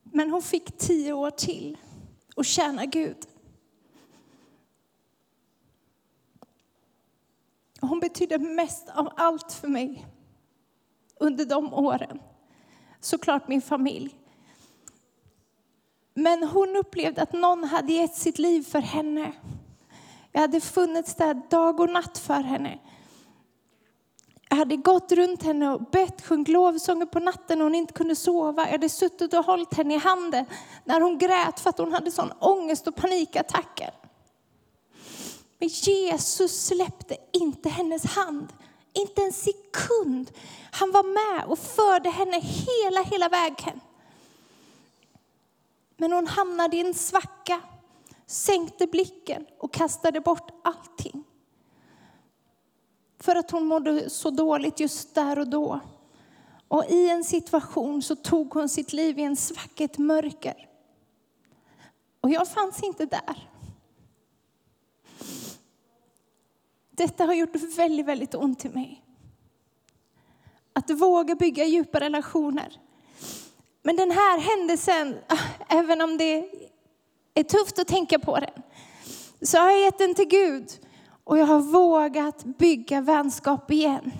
Men 0.03 0.29
hon 0.29 0.41
fick 0.41 0.77
tio 0.77 1.13
år 1.13 1.31
till 1.31 1.77
att 2.35 2.45
tjäna 2.45 2.85
Gud. 2.85 3.17
Hon 7.81 7.99
betydde 7.99 8.37
mest 8.37 8.89
av 8.89 9.09
allt 9.15 9.51
för 9.53 9.67
mig 9.67 10.05
under 11.19 11.45
de 11.45 11.73
åren. 11.73 12.21
Såklart 12.99 13.47
min 13.47 13.61
familj. 13.61 14.15
Men 16.13 16.43
hon 16.43 16.75
upplevde 16.75 17.21
att 17.21 17.33
någon 17.33 17.63
hade 17.63 17.93
gett 17.93 18.15
sitt 18.15 18.39
liv 18.39 18.63
för 18.63 18.79
henne. 18.79 19.33
Jag 20.33 20.41
hade 20.41 20.61
funnits 20.61 21.15
där 21.15 21.41
dag 21.49 21.79
och 21.79 21.89
natt 21.89 22.17
för 22.17 22.41
henne. 22.41 22.79
Jag 24.49 24.57
hade 24.57 24.77
gått 24.77 25.11
runt 25.11 25.43
henne 25.43 25.69
och 25.69 25.81
bett, 25.81 26.21
sjungit 26.21 26.47
lovsånger 26.47 27.05
på 27.05 27.19
natten 27.19 27.57
när 27.57 27.63
hon 27.63 27.75
inte 27.75 27.93
kunde 27.93 28.15
sova. 28.15 28.63
Jag 28.63 28.71
hade 28.71 28.89
suttit 28.89 29.33
och 29.33 29.45
hållit 29.45 29.73
henne 29.73 29.93
i 29.93 29.97
handen 29.97 30.45
när 30.83 31.01
hon 31.01 31.17
grät 31.17 31.59
för 31.59 31.69
att 31.69 31.77
hon 31.77 31.93
hade 31.93 32.11
sån 32.11 32.31
ångest 32.39 32.87
och 32.87 32.95
panikattacker. 32.95 33.93
Men 35.59 35.69
Jesus 35.69 36.65
släppte 36.65 37.17
inte 37.31 37.69
hennes 37.69 38.05
hand, 38.05 38.53
inte 38.93 39.21
en 39.21 39.33
sekund. 39.33 40.31
Han 40.71 40.91
var 40.91 41.03
med 41.03 41.45
och 41.45 41.59
förde 41.59 42.09
henne 42.09 42.39
hela, 42.39 43.03
hela 43.03 43.29
vägen. 43.29 43.79
Men 45.97 46.11
hon 46.11 46.27
hamnade 46.27 46.77
i 46.77 46.79
en 46.79 46.93
svacka, 46.93 47.61
sänkte 48.25 48.87
blicken 48.87 49.45
och 49.59 49.73
kastade 49.73 50.21
bort 50.21 50.51
allting. 50.63 51.23
För 53.19 53.35
att 53.35 53.51
hon 53.51 53.65
mådde 53.65 54.09
så 54.09 54.29
dåligt 54.29 54.79
just 54.79 55.15
där 55.15 55.39
och 55.39 55.47
då. 55.47 55.79
Och 56.67 56.85
i 56.89 57.09
en 57.09 57.23
situation 57.23 58.01
så 58.01 58.15
tog 58.15 58.53
hon 58.53 58.69
sitt 58.69 58.93
liv 58.93 59.19
i 59.19 59.23
en 59.23 59.35
svacka, 59.35 59.83
ett 59.83 59.97
mörker. 59.97 60.69
Och 62.21 62.29
jag 62.29 62.47
fanns 62.47 62.83
inte 62.83 63.05
där. 63.05 63.49
Detta 66.89 67.25
har 67.25 67.33
gjort 67.33 67.55
väldigt, 67.55 68.05
väldigt 68.05 68.35
ont 68.35 68.65
i 68.65 68.69
mig. 68.69 69.03
Att 70.73 70.89
våga 70.89 71.35
bygga 71.35 71.65
djupa 71.65 71.99
relationer. 71.99 72.79
Men 73.81 73.95
den 73.95 74.11
här 74.11 74.39
händelsen, 74.39 75.17
även 75.67 76.01
om 76.01 76.17
det 76.17 76.49
är 77.33 77.43
tufft 77.43 77.79
att 77.79 77.87
tänka 77.87 78.19
på 78.19 78.39
den, 78.39 78.61
så 79.41 79.57
har 79.57 79.71
jag 79.71 79.81
gett 79.81 79.97
den 79.97 80.15
till 80.15 80.27
Gud. 80.27 80.69
Och 81.23 81.37
jag 81.37 81.45
har 81.45 81.59
vågat 81.59 82.43
bygga 82.43 83.01
vänskap 83.01 83.71
igen. 83.71 84.11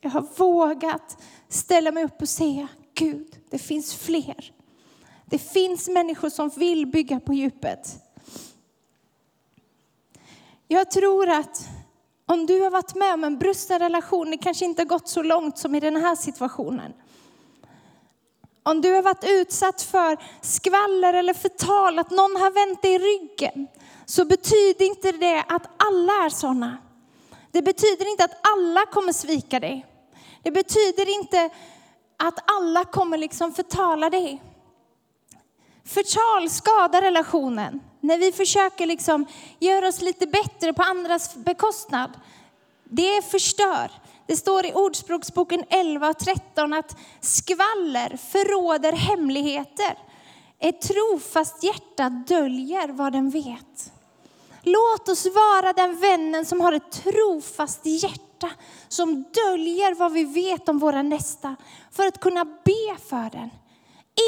Jag 0.00 0.10
har 0.10 0.26
vågat 0.36 1.22
ställa 1.48 1.92
mig 1.92 2.04
upp 2.04 2.22
och 2.22 2.28
säga, 2.28 2.68
Gud, 2.94 3.36
det 3.50 3.58
finns 3.58 3.94
fler. 3.94 4.52
Det 5.24 5.38
finns 5.38 5.88
människor 5.88 6.28
som 6.28 6.48
vill 6.48 6.86
bygga 6.86 7.20
på 7.20 7.34
djupet. 7.34 7.96
Jag 10.68 10.90
tror 10.90 11.28
att 11.28 11.68
om 12.26 12.46
du 12.46 12.60
har 12.60 12.70
varit 12.70 12.94
med 12.94 13.14
om 13.14 13.24
en 13.24 13.38
brusten 13.38 13.78
relation, 13.78 14.30
det 14.30 14.38
kanske 14.38 14.64
inte 14.64 14.82
har 14.82 14.86
gått 14.86 15.08
så 15.08 15.22
långt 15.22 15.58
som 15.58 15.74
i 15.74 15.80
den 15.80 15.96
här 15.96 16.16
situationen. 16.16 16.92
Om 18.70 18.80
du 18.80 18.94
har 18.94 19.02
varit 19.02 19.24
utsatt 19.24 19.82
för 19.82 20.18
skvaller 20.40 21.14
eller 21.14 21.34
förtal, 21.34 21.98
att 21.98 22.10
någon 22.10 22.36
har 22.36 22.50
vänt 22.50 22.82
dig 22.82 22.94
i 22.94 22.98
ryggen, 22.98 23.66
så 24.06 24.24
betyder 24.24 24.84
inte 24.84 25.12
det 25.12 25.44
att 25.48 25.70
alla 25.76 26.12
är 26.12 26.28
sådana. 26.28 26.78
Det 27.50 27.62
betyder 27.62 28.10
inte 28.10 28.24
att 28.24 28.46
alla 28.46 28.86
kommer 28.86 29.12
svika 29.12 29.60
dig. 29.60 29.86
Det 30.42 30.50
betyder 30.50 31.14
inte 31.14 31.50
att 32.16 32.50
alla 32.50 32.84
kommer 32.84 33.18
liksom 33.18 33.52
förtala 33.52 34.10
dig. 34.10 34.42
Förtal 35.84 36.50
skadar 36.50 37.02
relationen. 37.02 37.80
När 38.00 38.18
vi 38.18 38.32
försöker 38.32 38.86
liksom 38.86 39.26
göra 39.58 39.88
oss 39.88 40.00
lite 40.00 40.26
bättre 40.26 40.72
på 40.72 40.82
andras 40.82 41.36
bekostnad. 41.36 42.10
Det 42.84 43.22
förstör. 43.30 43.90
Det 44.30 44.36
står 44.36 44.66
i 44.66 44.72
Ordspråksboken 44.72 45.64
11 45.68 46.08
och 46.08 46.18
13 46.18 46.72
att 46.72 46.96
skvaller 47.20 48.16
förråder 48.16 48.92
hemligheter. 48.92 49.98
Ett 50.58 50.80
trofast 50.80 51.62
hjärta 51.62 52.08
döljer 52.08 52.88
vad 52.88 53.12
den 53.12 53.30
vet. 53.30 53.92
Låt 54.62 55.08
oss 55.08 55.26
vara 55.34 55.72
den 55.72 56.00
vännen 56.00 56.44
som 56.46 56.60
har 56.60 56.72
ett 56.72 56.90
trofast 56.90 57.86
hjärta 57.86 58.50
som 58.88 59.14
döljer 59.14 59.94
vad 59.94 60.12
vi 60.12 60.24
vet 60.24 60.68
om 60.68 60.78
våra 60.78 61.02
nästa 61.02 61.56
för 61.92 62.06
att 62.06 62.20
kunna 62.20 62.44
be 62.44 62.96
för 63.08 63.30
den. 63.30 63.50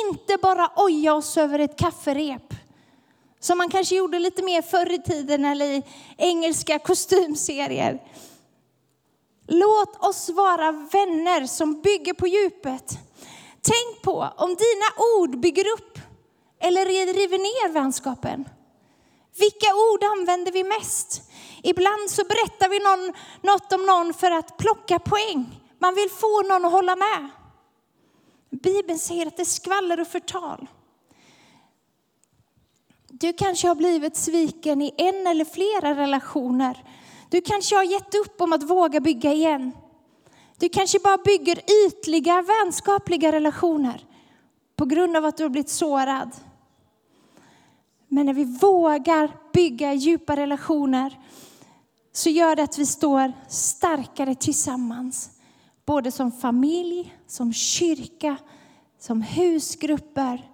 Inte 0.09 0.37
bara 0.43 0.71
oja 0.77 1.15
oss 1.15 1.37
över 1.37 1.59
ett 1.59 1.79
kafferep 1.79 2.55
som 3.41 3.59
man 3.59 3.71
kanske 3.71 3.95
gjorde 3.95 4.19
lite 4.19 4.43
mer 4.43 4.63
förr 4.63 4.93
i 4.93 5.03
tiden 5.03 5.45
eller 5.45 5.67
i 5.67 5.83
engelska 6.17 6.79
kostymserier. 6.79 8.01
Låt 9.55 10.05
oss 10.05 10.31
vara 10.31 10.73
vänner 10.73 11.47
som 11.47 11.81
bygger 11.81 12.15
på 12.15 12.27
djupet. 12.27 12.99
Tänk 13.63 14.03
på 14.03 14.29
om 14.37 14.49
dina 14.49 14.87
ord 15.19 15.41
bygger 15.41 15.65
upp 15.73 15.99
eller 16.61 16.87
river 16.87 17.39
ner 17.39 17.73
vänskapen. 17.73 18.49
Vilka 19.39 19.67
ord 19.75 20.05
använder 20.05 20.53
vi 20.53 20.65
mest? 20.65 21.23
Ibland 21.63 22.11
så 22.11 22.25
berättar 22.25 22.69
vi 22.69 22.79
någon, 22.79 23.13
något 23.43 23.73
om 23.73 23.87
någon 23.87 24.15
för 24.15 24.31
att 24.31 24.59
plocka 24.59 24.99
poäng. 24.99 25.61
Man 25.79 25.95
vill 25.95 26.11
få 26.11 26.43
någon 26.43 26.65
att 26.65 26.73
hålla 26.73 26.97
med. 26.97 27.29
Bibeln 28.51 28.99
säger 28.99 29.27
att 29.27 29.37
det 29.37 29.43
är 29.43 29.45
skvaller 29.45 30.01
och 30.01 30.09
förtal. 30.09 30.69
Du 33.09 33.33
kanske 33.33 33.69
har 33.69 33.75
blivit 33.75 34.17
sviken 34.17 34.83
i 34.83 34.95
en 34.97 35.27
eller 35.27 35.45
flera 35.45 35.95
relationer. 35.95 36.85
Du 37.33 37.41
kanske 37.41 37.77
har 37.77 37.83
gett 37.83 38.15
upp 38.15 38.41
om 38.41 38.53
att 38.53 38.63
våga 38.63 39.01
bygga 39.01 39.33
igen. 39.33 39.73
Du 40.59 40.69
kanske 40.69 40.99
bara 40.99 41.19
bygger 41.19 41.61
ytliga 41.87 42.43
vänskapliga 42.43 43.33
relationer 43.33 44.05
på 44.77 44.85
grund 44.85 45.17
av 45.17 45.25
att 45.25 45.37
du 45.37 45.43
har 45.43 45.51
blivit 45.51 45.69
sårad. 45.69 46.31
Men 48.09 48.27
när 48.27 48.35
vi 48.35 48.45
vågar 48.45 49.37
bygga 49.53 49.93
djupa 49.93 50.37
relationer 50.37 51.21
så 52.13 52.31
gör 52.31 52.57
det 52.57 52.63
att 52.63 52.79
vi 52.79 52.87
står 52.87 53.33
starkare 53.49 54.35
tillsammans. 54.35 55.31
Både 55.87 56.11
som 56.11 56.33
familj, 56.33 57.17
som 57.27 57.53
kyrka, 57.53 58.37
som 58.99 59.23
husgrupper. 59.23 60.51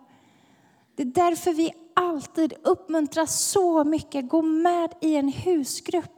Det 0.96 1.02
är 1.02 1.06
därför 1.06 1.52
vi 1.52 1.72
alltid 1.94 2.54
uppmuntrar 2.62 3.26
så 3.26 3.84
mycket. 3.84 4.28
Gå 4.28 4.42
med 4.42 4.94
i 5.00 5.16
en 5.16 5.28
husgrupp. 5.28 6.17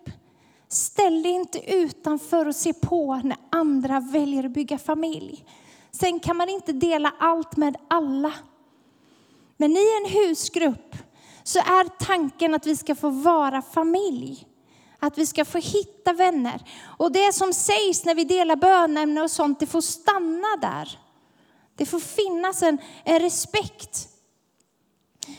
Ställ 0.72 1.22
dig 1.22 1.32
inte 1.32 1.72
utanför 1.72 2.48
och 2.48 2.56
se 2.56 2.72
på 2.72 3.20
när 3.24 3.36
andra 3.50 4.00
väljer 4.00 4.44
att 4.44 4.50
bygga 4.50 4.78
familj. 4.78 5.44
Sen 5.90 6.20
kan 6.20 6.36
man 6.36 6.48
inte 6.48 6.72
dela 6.72 7.14
allt 7.18 7.56
med 7.56 7.76
alla. 7.88 8.32
Men 9.56 9.72
i 9.72 9.86
en 10.02 10.12
husgrupp 10.12 10.96
så 11.42 11.58
är 11.58 12.04
tanken 12.04 12.54
att 12.54 12.66
vi 12.66 12.76
ska 12.76 12.94
få 12.94 13.10
vara 13.10 13.62
familj. 13.62 14.46
Att 14.98 15.18
vi 15.18 15.26
ska 15.26 15.44
få 15.44 15.58
hitta 15.58 16.12
vänner. 16.12 16.64
Och 16.98 17.12
det 17.12 17.34
som 17.34 17.52
sägs 17.52 18.04
när 18.04 18.14
vi 18.14 18.24
delar 18.24 18.56
bönämne 18.56 19.22
och 19.22 19.30
sånt, 19.30 19.60
det 19.60 19.66
får 19.66 19.80
stanna 19.80 20.56
där. 20.60 20.98
Det 21.76 21.86
får 21.86 22.00
finnas 22.00 22.62
en, 22.62 22.78
en 23.04 23.20
respekt. 23.20 24.08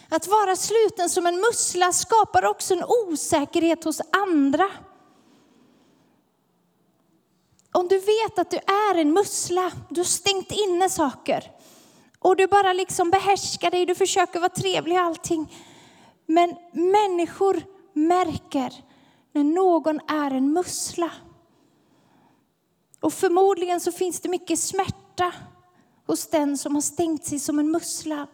Att 0.09 0.27
vara 0.27 0.55
sluten 0.55 1.09
som 1.09 1.25
en 1.25 1.35
mussla 1.35 1.91
skapar 1.91 2.45
också 2.45 2.73
en 2.73 2.83
osäkerhet 2.83 3.83
hos 3.83 4.01
andra. 4.11 4.69
Om 7.71 7.87
du 7.87 7.99
vet 7.99 8.39
att 8.39 8.51
du 8.51 8.57
är 8.57 8.95
en 8.95 9.13
mussla, 9.13 9.71
du 9.89 9.99
har 9.99 10.05
stängt 10.05 10.51
inne 10.51 10.89
saker 10.89 11.51
och 12.19 12.35
du 12.35 12.47
bara 12.47 12.73
liksom 12.73 13.09
behärskar 13.09 13.71
dig, 13.71 13.85
du 13.85 13.95
försöker 13.95 14.39
vara 14.39 14.49
trevlig 14.49 14.97
och 14.97 15.03
allting. 15.03 15.53
Men 16.25 16.55
människor 16.71 17.63
märker 17.93 18.73
när 19.31 19.43
någon 19.43 19.99
är 20.07 20.31
en 20.31 20.53
mussla. 20.53 21.11
Och 22.99 23.13
förmodligen 23.13 23.79
så 23.79 23.91
finns 23.91 24.19
det 24.19 24.29
mycket 24.29 24.59
smärta 24.59 25.33
hos 26.07 26.27
den 26.27 26.57
som 26.57 26.75
har 26.75 26.81
stängt 26.81 27.25
sig 27.25 27.39
som 27.39 27.59
en 27.59 27.71
mussla. 27.71 28.27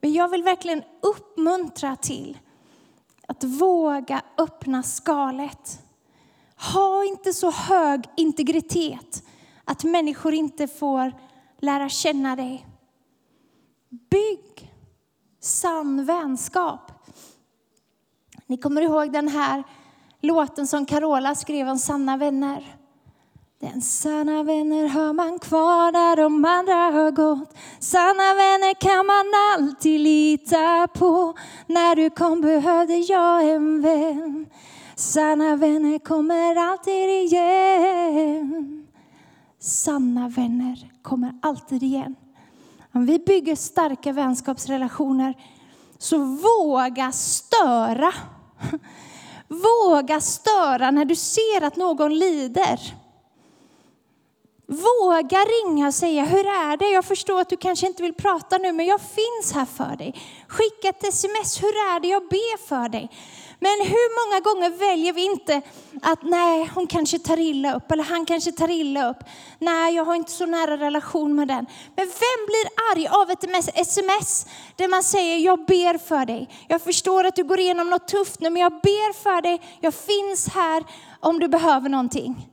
Men 0.00 0.12
jag 0.12 0.28
vill 0.28 0.42
verkligen 0.42 0.82
uppmuntra 1.02 1.96
till 1.96 2.38
att 3.28 3.44
våga 3.44 4.22
öppna 4.38 4.82
skalet. 4.82 5.82
Ha 6.58 7.04
inte 7.04 7.32
så 7.32 7.50
hög 7.50 8.04
integritet 8.16 9.22
att 9.64 9.84
människor 9.84 10.34
inte 10.34 10.68
får 10.68 11.12
lära 11.58 11.88
känna 11.88 12.36
dig. 12.36 12.66
Bygg 14.10 14.72
sann 15.40 16.04
vänskap. 16.04 16.92
Ni 18.46 18.56
kommer 18.56 18.82
ihåg 18.82 19.12
den 19.12 19.28
här 19.28 19.64
låten 20.20 20.66
som 20.66 20.86
Carola 20.86 21.34
skrev 21.34 21.68
om 21.68 21.78
sanna 21.78 22.16
vänner. 22.16 22.78
Den 23.60 23.82
sanna 23.82 24.42
vänner 24.42 24.88
har 24.88 25.12
man 25.12 25.38
kvar 25.38 25.92
där 25.92 26.16
de 26.16 26.44
andra 26.44 26.74
har 26.74 27.10
gått. 27.10 27.56
Sanna 27.80 28.34
vänner 28.34 28.74
kan 28.80 29.06
man 29.06 29.26
alltid 29.54 30.00
lita 30.00 30.88
på. 30.94 31.34
När 31.66 31.96
du 31.96 32.10
kom 32.10 32.40
behövde 32.40 32.96
jag 32.96 33.48
en 33.48 33.82
vän. 33.82 34.46
Sanna 34.98 35.56
vänner 35.56 35.98
kommer 35.98 36.56
alltid 36.56 37.10
igen. 37.10 38.86
Sanna 39.58 40.28
vänner 40.28 40.92
kommer 41.02 41.32
alltid 41.42 41.82
igen. 41.82 42.14
Om 42.94 43.06
vi 43.06 43.18
bygger 43.18 43.56
starka 43.56 44.12
vänskapsrelationer 44.12 45.34
så 45.98 46.18
våga 46.18 47.12
störa. 47.12 48.12
Våga 49.48 50.20
störa 50.20 50.90
när 50.90 51.04
du 51.04 51.16
ser 51.16 51.64
att 51.64 51.76
någon 51.76 52.18
lider. 52.18 52.80
Våga 54.66 55.38
ringa 55.38 55.86
och 55.86 55.94
säga, 55.94 56.24
hur 56.24 56.46
är 56.46 56.76
det? 56.76 56.90
Jag 56.90 57.04
förstår 57.04 57.40
att 57.40 57.48
du 57.48 57.56
kanske 57.56 57.86
inte 57.86 58.02
vill 58.02 58.14
prata 58.14 58.58
nu, 58.58 58.72
men 58.72 58.86
jag 58.86 59.00
finns 59.00 59.52
här 59.54 59.64
för 59.64 59.96
dig. 59.96 60.14
Skicka 60.48 60.88
ett 60.88 61.04
sms, 61.04 61.62
hur 61.62 61.68
är 61.68 62.00
det? 62.00 62.08
Jag 62.08 62.22
ber 62.22 62.66
för 62.66 62.88
dig. 62.88 63.10
Men 63.60 63.86
hur 63.86 64.08
många 64.18 64.40
gånger 64.40 64.70
väljer 64.78 65.12
vi 65.12 65.24
inte 65.24 65.62
att 66.02 66.22
nej, 66.22 66.70
hon 66.74 66.86
kanske 66.86 67.18
tar 67.18 67.38
illa 67.38 67.74
upp 67.74 67.92
eller 67.92 68.04
han 68.04 68.26
kanske 68.26 68.52
tar 68.52 68.70
illa 68.70 69.10
upp. 69.10 69.16
Nej, 69.58 69.94
jag 69.94 70.04
har 70.04 70.14
inte 70.14 70.30
så 70.30 70.46
nära 70.46 70.76
relation 70.76 71.34
med 71.34 71.48
den. 71.48 71.66
Men 71.96 72.06
vem 72.06 72.46
blir 72.46 72.68
arg 72.92 73.06
av 73.08 73.30
ett 73.30 73.74
sms 73.74 74.46
där 74.76 74.88
man 74.88 75.02
säger 75.02 75.38
jag 75.38 75.66
ber 75.66 75.98
för 75.98 76.26
dig. 76.26 76.48
Jag 76.68 76.82
förstår 76.82 77.24
att 77.24 77.36
du 77.36 77.44
går 77.44 77.60
igenom 77.60 77.90
något 77.90 78.08
tufft 78.08 78.40
nu, 78.40 78.50
men 78.50 78.62
jag 78.62 78.72
ber 78.72 79.12
för 79.12 79.42
dig. 79.42 79.60
Jag 79.80 79.94
finns 79.94 80.48
här 80.48 80.84
om 81.20 81.38
du 81.38 81.48
behöver 81.48 81.88
någonting. 81.88 82.48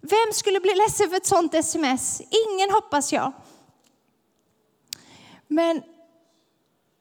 Vem 0.00 0.32
skulle 0.32 0.60
bli 0.60 0.74
ledsen 0.74 1.10
för 1.10 1.16
ett 1.16 1.26
sånt 1.26 1.54
sms? 1.54 2.20
Ingen 2.20 2.70
hoppas 2.70 3.12
jag. 3.12 3.32
Men 5.48 5.82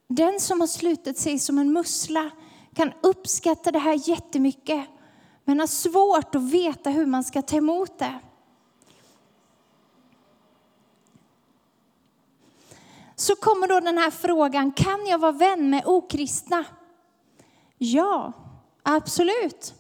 den 0.08 0.39
som 0.39 0.60
har 0.60 0.67
slutit 0.67 1.17
sig 1.17 1.39
som 1.39 1.58
en 1.58 1.73
mussla 1.73 2.31
kan 2.75 2.93
uppskatta 3.01 3.71
det 3.71 3.79
här 3.79 4.09
jättemycket, 4.09 4.88
men 5.43 5.59
har 5.59 5.67
svårt 5.67 6.35
att 6.35 6.41
veta 6.41 6.89
hur 6.89 7.05
man 7.05 7.23
ska 7.23 7.41
ta 7.41 7.55
emot 7.55 7.99
det. 7.99 8.19
Så 13.15 13.35
kommer 13.35 13.67
då 13.67 13.79
den 13.79 13.97
här 13.97 14.11
frågan, 14.11 14.71
kan 14.71 15.05
jag 15.05 15.19
vara 15.19 15.31
vän 15.31 15.69
med 15.69 15.85
okristna? 15.85 16.65
Ja, 17.77 18.33
absolut. 18.83 19.73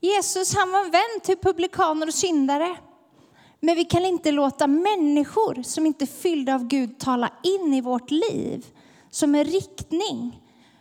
Jesus 0.00 0.54
han 0.54 0.72
var 0.72 0.84
en 0.84 0.90
vän 0.90 1.20
till 1.22 1.36
publikaner 1.36 2.06
och 2.06 2.14
syndare. 2.14 2.76
Men 3.60 3.76
vi 3.76 3.84
kan 3.84 4.04
inte 4.04 4.32
låta 4.32 4.66
människor 4.66 5.62
som 5.62 5.86
inte 5.86 6.04
är 6.04 6.06
fyllda 6.06 6.54
av 6.54 6.66
Gud 6.66 6.98
tala 6.98 7.32
in 7.42 7.74
i 7.74 7.80
vårt 7.80 8.10
liv 8.10 8.66
som 9.10 9.34
en 9.34 9.44
riktning. 9.44 10.39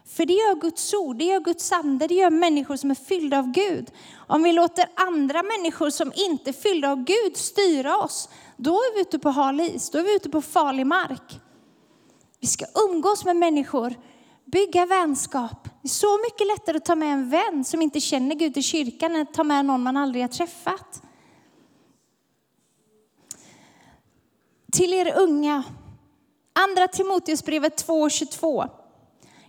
För 0.10 0.26
det 0.26 0.34
gör 0.34 0.56
Guds 0.56 0.94
ord, 0.94 1.18
det 1.18 1.24
gör 1.24 1.40
Guds 1.40 1.72
ande, 1.72 2.08
det 2.08 2.14
gör 2.14 2.30
människor 2.30 2.76
som 2.76 2.92
är 2.92 2.96
fyllda 2.96 3.40
av 3.40 3.52
Gud. 3.52 3.92
Om 4.28 4.44
vi 4.44 4.54
låter 4.54 4.86
andra 4.96 5.44
människor 5.44 5.90
som 5.90 6.12
inte 6.16 6.50
är 6.50 6.54
fyllda 6.54 6.92
av 6.92 7.04
Gud 7.04 7.38
styra 7.38 7.98
oss, 7.98 8.30
då 8.58 8.72
är 8.72 8.96
vi 8.96 9.02
ute 9.02 9.20
på 9.20 9.30
hal 9.30 9.60
is, 9.60 9.90
då 9.90 9.98
är 9.98 10.04
vi 10.04 10.16
ute 10.16 10.30
på 10.30 10.42
farlig 10.42 10.88
mark. 10.88 11.40
Vi 12.40 12.48
ska 12.48 12.66
umgås 12.90 13.26
med 13.26 13.36
människor, 13.36 13.94
bygga 14.46 14.86
vänskap. 14.86 15.64
Det 15.64 15.88
är 15.88 15.90
så 15.90 16.18
mycket 16.18 16.48
lättare 16.48 16.78
att 16.78 16.86
ta 16.86 16.96
med 16.96 17.14
en 17.14 17.30
vän 17.30 17.64
som 17.66 17.82
inte 17.82 18.00
känner 18.00 18.36
Gud 18.36 18.58
i 18.58 18.62
kyrkan 18.62 19.16
än 19.16 19.22
att 19.22 19.34
ta 19.34 19.44
med 19.44 19.66
någon 19.66 19.84
man 19.84 19.98
aldrig 19.98 20.24
har 20.24 20.30
träffat. 20.30 21.02
till 24.72 24.94
er 24.94 25.18
unga. 25.18 25.64
Andra 26.54 26.88
Timoteusbrevet 26.88 27.88
2.22. 27.88 28.79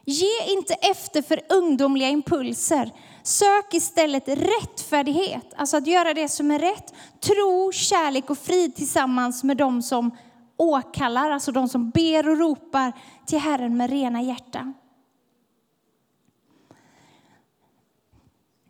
Ge 0.04 0.52
inte 0.52 0.74
efter 0.74 1.22
för 1.22 1.40
ungdomliga 1.48 2.08
impulser. 2.08 2.92
Sök 3.22 3.74
istället 3.74 4.28
rättfärdighet, 4.28 5.54
alltså 5.56 5.76
att 5.76 5.86
göra 5.86 6.14
det 6.14 6.28
som 6.28 6.50
är 6.50 6.58
rätt. 6.58 6.94
Tro, 7.20 7.72
kärlek 7.72 8.30
och 8.30 8.38
frid 8.38 8.76
tillsammans 8.76 9.44
med 9.44 9.56
de 9.56 9.82
som 9.82 10.10
åkallar, 10.56 11.30
alltså 11.30 11.52
de 11.52 11.68
som 11.68 11.90
ber 11.90 12.28
och 12.28 12.38
ropar 12.38 12.92
till 13.26 13.38
Herren 13.38 13.76
med 13.76 13.90
rena 13.90 14.22
hjärtan. 14.22 14.74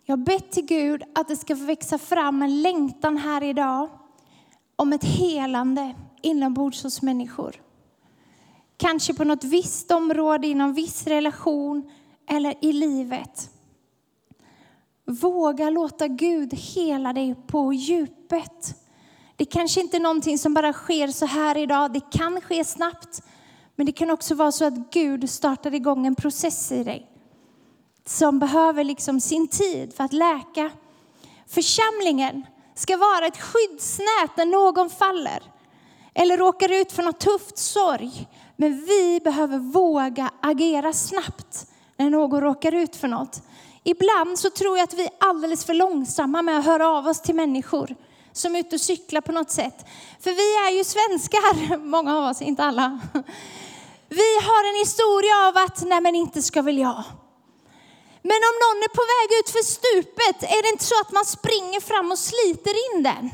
Jag 0.05 0.17
har 0.17 0.25
bett 0.25 0.53
till 0.53 0.67
Gud 0.67 1.03
att 1.15 1.29
det 1.29 1.37
ska 1.37 1.55
växa 1.55 1.99
fram 1.99 2.43
en 2.43 2.63
längtan 2.63 3.17
här 3.17 3.43
idag 3.43 3.89
om 4.77 4.93
ett 4.93 5.05
helande 5.05 5.95
inombords 6.23 6.83
hos 6.83 7.03
människor. 7.03 7.70
Kanske 8.81 9.15
på 9.15 9.25
något 9.25 9.45
visst 9.45 9.91
område, 9.91 10.47
i 10.47 10.55
någon 10.55 10.73
viss 10.73 11.07
relation 11.07 11.91
eller 12.29 12.55
i 12.61 12.73
livet. 12.73 13.51
Våga 15.07 15.71
låta 15.71 16.09
Gud 16.09 16.55
hela 16.55 17.13
dig 17.13 17.35
på 17.47 17.73
djupet. 17.73 18.77
Det 19.37 19.45
kanske 19.45 19.81
inte 19.81 19.97
är 19.97 20.01
någonting 20.01 20.39
som 20.39 20.55
bara 20.55 20.73
sker 20.73 21.09
så 21.09 21.27
här 21.27 21.59
idag. 21.59 21.93
Det 21.93 22.11
kan 22.11 22.41
ske 22.41 22.65
snabbt. 22.65 23.23
Men 23.77 23.87
det 23.87 23.93
kan 23.93 24.11
också 24.11 24.35
vara 24.35 24.53
så 24.53 24.65
att 24.65 24.93
Gud 24.93 25.31
startar 25.31 25.75
igång 25.75 26.07
en 26.07 26.15
process 26.15 26.73
i 26.73 26.85
dig. 26.85 27.11
Som 28.07 28.39
behöver 28.39 28.85
liksom 28.85 29.21
sin 29.21 29.49
tid 29.49 29.95
för 29.95 30.05
att 30.05 30.13
läka. 30.13 30.71
Församlingen 31.47 32.47
ska 32.75 32.97
vara 32.97 33.27
ett 33.27 33.41
skyddsnät 33.41 34.37
när 34.37 34.47
någon 34.47 34.91
faller. 34.91 35.43
Eller 36.15 36.37
råkar 36.37 36.73
ut 36.73 36.93
för 36.93 37.03
något 37.03 37.21
tufft 37.21 37.59
sorg. 37.59 38.29
Men 38.61 38.85
vi 38.85 39.21
behöver 39.25 39.59
våga 39.59 40.31
agera 40.41 40.93
snabbt 40.93 41.67
när 41.97 42.11
någon 42.11 42.41
råkar 42.41 42.75
ut 42.75 42.97
för 42.97 43.09
något. 43.09 43.43
Ibland 43.85 44.39
så 44.39 44.51
tror 44.51 44.79
jag 44.79 44.85
att 44.85 44.95
vi 44.95 45.03
är 45.03 45.13
alldeles 45.19 45.65
för 45.65 45.75
långsamma 45.75 46.43
med 46.43 46.59
att 46.59 46.65
höra 46.65 46.89
av 46.89 47.07
oss 47.07 47.21
till 47.23 47.35
människor 47.35 47.97
som 48.33 48.57
är 48.57 48.61
ute 48.61 48.77
och 48.77 48.81
cyklar 48.81 49.21
på 49.21 49.33
något 49.33 49.51
sätt. 49.51 49.87
För 50.21 50.31
vi 50.31 50.49
är 50.67 50.71
ju 50.79 50.85
svenskar, 50.85 51.77
många 51.97 52.19
av 52.19 52.31
oss, 52.31 52.43
inte 52.43 52.65
alla. 52.65 53.01
Vi 54.09 54.31
har 54.49 54.69
en 54.69 54.79
historia 54.79 55.49
av 55.49 55.57
att, 55.65 55.83
nej 55.83 56.01
men 56.01 56.15
inte 56.15 56.43
ska 56.43 56.63
väl 56.63 56.79
jag. 56.79 57.03
Men 58.23 58.41
om 58.51 58.57
någon 58.65 58.83
är 58.87 58.95
på 58.99 59.05
väg 59.15 59.29
ut 59.41 59.51
för 59.51 59.65
stupet, 59.77 60.43
är 60.43 60.63
det 60.63 60.69
inte 60.69 60.85
så 60.85 61.01
att 61.01 61.13
man 61.13 61.25
springer 61.25 61.81
fram 61.81 62.13
och 62.13 62.19
sliter 62.19 62.75
in 62.87 63.03
den? 63.03 63.31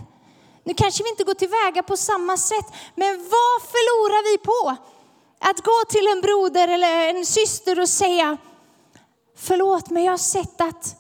Nu 0.64 0.74
kanske 0.74 1.02
vi 1.02 1.10
inte 1.10 1.24
går 1.24 1.34
tillväga 1.34 1.82
på 1.82 1.96
samma 1.96 2.36
sätt, 2.36 2.66
men 2.94 3.16
vad 3.18 3.58
förlorar 3.74 4.22
vi 4.32 4.38
på? 4.38 4.76
Att 5.38 5.64
gå 5.64 5.82
till 5.88 6.06
en 6.06 6.20
broder 6.20 6.68
eller 6.68 7.08
en 7.08 7.26
syster 7.26 7.80
och 7.80 7.88
säga, 7.88 8.36
förlåt 9.36 9.90
men 9.90 10.04
jag 10.04 10.12
har 10.12 10.18
sett 10.18 10.60
att, 10.60 10.96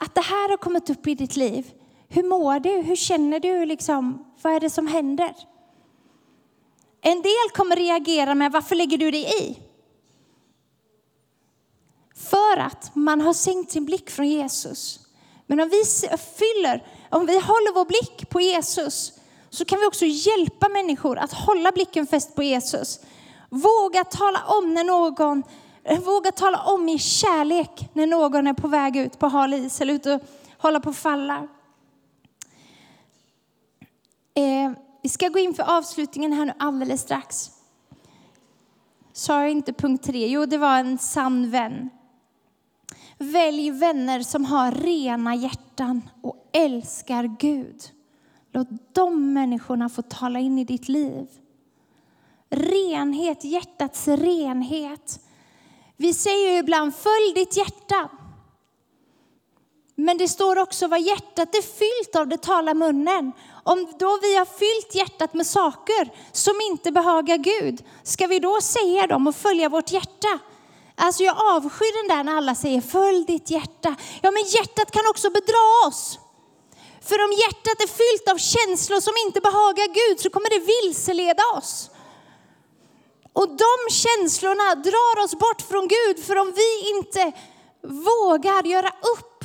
att 0.00 0.14
det 0.14 0.20
här 0.20 0.48
har 0.48 0.56
kommit 0.56 0.90
upp 0.90 1.06
i 1.06 1.14
ditt 1.14 1.36
liv. 1.36 1.72
Hur 2.08 2.22
mår 2.22 2.60
du? 2.60 2.70
Hur 2.70 2.96
känner 2.96 3.40
du? 3.40 3.66
Liksom, 3.66 4.26
vad 4.42 4.52
är 4.52 4.60
det 4.60 4.70
som 4.70 4.86
händer? 4.86 5.34
En 7.00 7.22
del 7.22 7.50
kommer 7.54 7.76
reagera 7.76 8.34
med, 8.34 8.52
varför 8.52 8.74
lägger 8.74 8.98
du 8.98 9.10
dig 9.10 9.42
i? 9.42 9.58
För 12.14 12.56
att 12.56 12.94
man 12.94 13.20
har 13.20 13.32
sänkt 13.32 13.72
sin 13.72 13.84
blick 13.84 14.10
från 14.10 14.28
Jesus. 14.28 15.00
Men 15.46 15.60
om 15.60 15.68
vi 15.68 15.82
fyller, 16.18 16.86
om 17.10 17.26
vi 17.26 17.34
håller 17.34 17.74
vår 17.74 17.84
blick 17.84 18.28
på 18.30 18.40
Jesus, 18.40 19.12
så 19.50 19.64
kan 19.64 19.80
vi 19.80 19.86
också 19.86 20.04
hjälpa 20.04 20.68
människor 20.68 21.18
att 21.18 21.32
hålla 21.32 21.72
blicken 21.72 22.06
fäst 22.06 22.34
på 22.34 22.42
Jesus. 22.42 23.00
Våga 23.48 24.04
tala 24.04 24.44
om 24.46 24.74
när 24.74 24.84
någon, 24.84 25.42
eh, 25.84 26.00
våga 26.00 26.32
tala 26.32 26.62
om 26.62 26.88
i 26.88 26.98
kärlek 26.98 27.88
när 27.92 28.06
någon 28.06 28.46
är 28.46 28.54
på 28.54 28.68
väg 28.68 28.96
ut 28.96 29.18
på 29.18 29.28
hal 29.28 29.54
is 29.54 29.80
eller 29.80 29.94
ute 29.94 30.14
och 30.14 30.20
håller 30.58 30.80
på 30.80 30.90
att 30.90 30.96
falla. 30.96 31.48
Eh, 34.34 34.72
vi 35.02 35.08
ska 35.08 35.28
gå 35.28 35.38
in 35.38 35.54
för 35.54 35.76
avslutningen 35.76 36.32
här 36.32 36.46
nu 36.46 36.52
alldeles 36.58 37.00
strax. 37.00 37.50
Sa 39.12 39.40
jag 39.40 39.50
inte 39.50 39.72
punkt 39.72 40.04
tre? 40.04 40.26
Jo, 40.26 40.46
det 40.46 40.58
var 40.58 40.78
en 40.78 40.98
sann 40.98 41.50
vän. 41.50 41.90
Välj 43.18 43.70
vänner 43.70 44.20
som 44.20 44.44
har 44.44 44.72
rena 44.72 45.34
hjärtan 45.34 46.10
och 46.22 46.48
älskar 46.52 47.36
Gud. 47.38 47.82
Låt 48.52 48.68
de 48.92 49.32
människorna 49.32 49.88
få 49.88 50.02
tala 50.02 50.38
in 50.38 50.58
i 50.58 50.64
ditt 50.64 50.88
liv. 50.88 51.28
Renhet, 52.50 53.44
hjärtats 53.44 54.08
renhet. 54.08 55.20
Vi 55.96 56.14
säger 56.14 56.50
ju 56.50 56.58
ibland, 56.58 56.94
följ 56.96 57.32
ditt 57.34 57.56
hjärta. 57.56 58.08
Men 59.94 60.18
det 60.18 60.28
står 60.28 60.58
också 60.58 60.86
vad 60.86 61.00
hjärtat 61.00 61.54
är 61.54 61.62
fyllt 61.62 62.16
av, 62.16 62.28
det 62.28 62.42
talar 62.42 62.74
munnen. 62.74 63.32
Om 63.64 63.92
då 63.98 64.18
vi 64.22 64.36
har 64.36 64.44
fyllt 64.44 64.94
hjärtat 64.94 65.34
med 65.34 65.46
saker 65.46 66.12
som 66.32 66.54
inte 66.70 66.92
behagar 66.92 67.36
Gud, 67.36 67.84
ska 68.02 68.26
vi 68.26 68.38
då 68.38 68.60
säga 68.60 69.06
dem 69.06 69.26
och 69.26 69.36
följa 69.36 69.68
vårt 69.68 69.92
hjärta? 69.92 70.38
Alltså 70.94 71.22
jag 71.22 71.36
avskyr 71.56 72.08
den 72.08 72.16
där 72.16 72.24
när 72.24 72.36
alla 72.36 72.54
säger 72.54 72.80
följ 72.80 73.24
ditt 73.24 73.50
hjärta. 73.50 73.96
Ja 74.22 74.30
men 74.30 74.42
hjärtat 74.42 74.90
kan 74.90 75.06
också 75.10 75.30
bedra 75.30 75.88
oss. 75.88 76.18
För 77.00 77.24
om 77.24 77.32
hjärtat 77.32 77.82
är 77.82 77.92
fyllt 78.00 78.28
av 78.32 78.38
känslor 78.38 79.00
som 79.00 79.14
inte 79.26 79.40
behagar 79.40 79.88
Gud 80.00 80.20
så 80.20 80.30
kommer 80.30 80.50
det 80.50 80.58
vilseleda 80.58 81.42
oss. 81.58 81.90
Och 83.38 83.48
de 83.48 83.92
känslorna 83.94 84.74
drar 84.74 85.24
oss 85.24 85.34
bort 85.34 85.62
från 85.62 85.88
Gud 85.88 86.24
för 86.24 86.36
om 86.36 86.52
vi 86.56 86.96
inte 86.96 87.32
vågar 87.82 88.66
göra 88.66 88.88
upp 88.88 89.44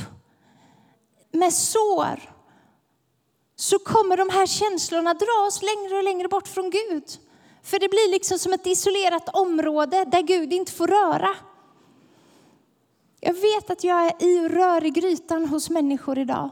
med 1.32 1.54
sår 1.54 2.20
så 3.56 3.80
kommer 3.80 4.18
de 4.18 4.30
här 4.30 4.46
känslorna 4.46 5.14
dra 5.14 5.48
oss 5.48 5.62
längre 5.62 5.98
och 5.98 6.04
längre 6.04 6.28
bort 6.28 6.48
från 6.48 6.70
Gud. 6.70 7.04
För 7.64 7.80
det 7.80 7.90
blir 7.90 8.12
liksom 8.12 8.40
som 8.40 8.54
ett 8.54 8.68
isolerat 8.68 9.30
område 9.30 10.06
där 10.06 10.22
Gud 10.22 10.54
inte 10.54 10.72
får 10.72 10.88
röra. 10.88 11.36
Jag 13.20 13.34
vet 13.34 13.70
att 13.70 13.84
jag 13.84 14.06
är 14.06 14.14
i 14.20 14.46
och 14.46 14.52
rör 14.52 14.86
i 14.86 14.90
grytan 14.90 15.46
hos 15.46 15.70
människor 15.70 16.20
idag. 16.20 16.50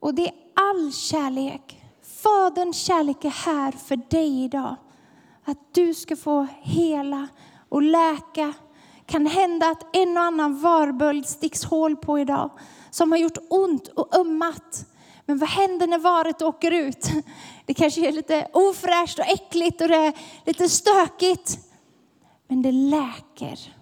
Och 0.00 0.14
det 0.14 0.26
är 0.26 0.34
all 0.54 0.92
kärlek. 0.92 1.82
Faderns 2.22 2.76
kärlek 2.76 3.24
är 3.24 3.30
här 3.30 3.72
för 3.72 3.96
dig 3.96 4.44
idag. 4.44 4.76
Att 5.48 5.74
du 5.74 5.94
ska 5.94 6.16
få 6.16 6.46
hela 6.60 7.28
och 7.68 7.82
läka. 7.82 8.54
Kan 9.06 9.26
hända 9.26 9.66
att 9.70 9.96
en 9.96 10.16
och 10.16 10.22
annan 10.22 10.58
varböld 10.58 11.26
sticks 11.26 11.64
hål 11.64 11.96
på 11.96 12.18
idag 12.18 12.50
som 12.90 13.12
har 13.12 13.18
gjort 13.18 13.38
ont 13.50 13.88
och 13.88 14.16
ömmat. 14.16 14.86
Men 15.26 15.38
vad 15.38 15.48
händer 15.48 15.86
när 15.86 15.98
varet 15.98 16.42
åker 16.42 16.70
ut? 16.70 17.08
Det 17.66 17.74
kanske 17.74 18.08
är 18.08 18.12
lite 18.12 18.48
ofräscht 18.52 19.18
och 19.18 19.24
äckligt 19.24 19.80
och 19.80 19.88
det 19.88 19.96
är 19.96 20.12
lite 20.44 20.68
stökigt. 20.68 21.58
Men 22.48 22.62
det 22.62 22.72
läker. 22.72 23.74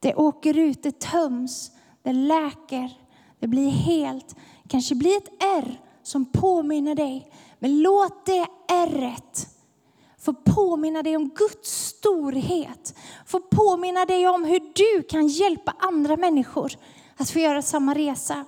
Det 0.00 0.14
åker 0.14 0.58
ut, 0.58 0.82
det 0.82 1.00
töms, 1.00 1.70
det 2.02 2.12
läker, 2.12 2.98
det 3.38 3.46
blir 3.46 3.70
helt. 3.70 4.28
Det 4.62 4.68
kanske 4.68 4.94
blir 4.94 5.16
ett 5.16 5.42
R 5.42 5.80
som 6.02 6.24
påminner 6.24 6.94
dig. 6.94 7.32
Men 7.58 7.82
låt 7.82 8.26
det 8.26 8.46
ärret 8.68 9.53
få 10.24 10.32
påminna 10.32 11.02
dig 11.02 11.16
om 11.16 11.28
Guds 11.28 11.86
storhet. 11.86 12.94
Få 13.26 13.40
påminna 13.40 14.04
dig 14.04 14.28
om 14.28 14.44
hur 14.44 14.60
du 14.60 15.02
kan 15.02 15.26
hjälpa 15.26 15.74
andra 15.78 16.16
människor 16.16 16.72
att 17.16 17.30
få 17.30 17.38
göra 17.38 17.62
samma 17.62 17.94
resa. 17.94 18.44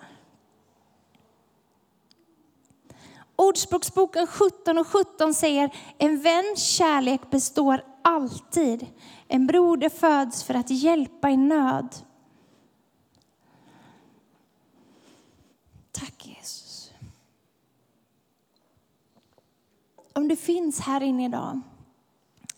Ordspråksboken 3.36 4.26
17 4.26 4.78
och 4.78 4.86
17 4.86 5.34
säger 5.34 5.70
en 5.98 6.20
väns 6.20 6.58
kärlek 6.58 7.30
består 7.30 7.84
alltid. 8.02 8.86
En 9.28 9.46
broder 9.46 9.88
föds 9.88 10.44
för 10.44 10.54
att 10.54 10.70
hjälpa 10.70 11.30
i 11.30 11.36
nöd. 11.36 11.94
Tack 15.92 16.26
Jesus. 16.26 16.92
Om 20.16 20.28
det 20.28 20.36
finns 20.36 20.80
här 20.80 21.02
inne 21.02 21.24
idag 21.24 21.60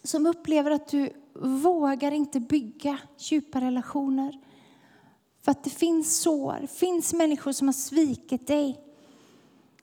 som 0.03 0.27
upplever 0.27 0.71
att 0.71 0.89
du 0.89 1.13
vågar 1.35 2.13
inte 2.13 2.41
bygga 2.41 2.99
djupa 3.19 3.61
relationer 3.61 4.39
för 5.43 5.51
att 5.51 5.65
det 5.65 5.71
finns 5.71 6.21
sår, 6.21 6.67
finns 6.67 7.15
människor 7.15 7.53
som 7.53 7.69
har 7.69 7.73
svikit 7.73 8.47
dig 8.47 8.81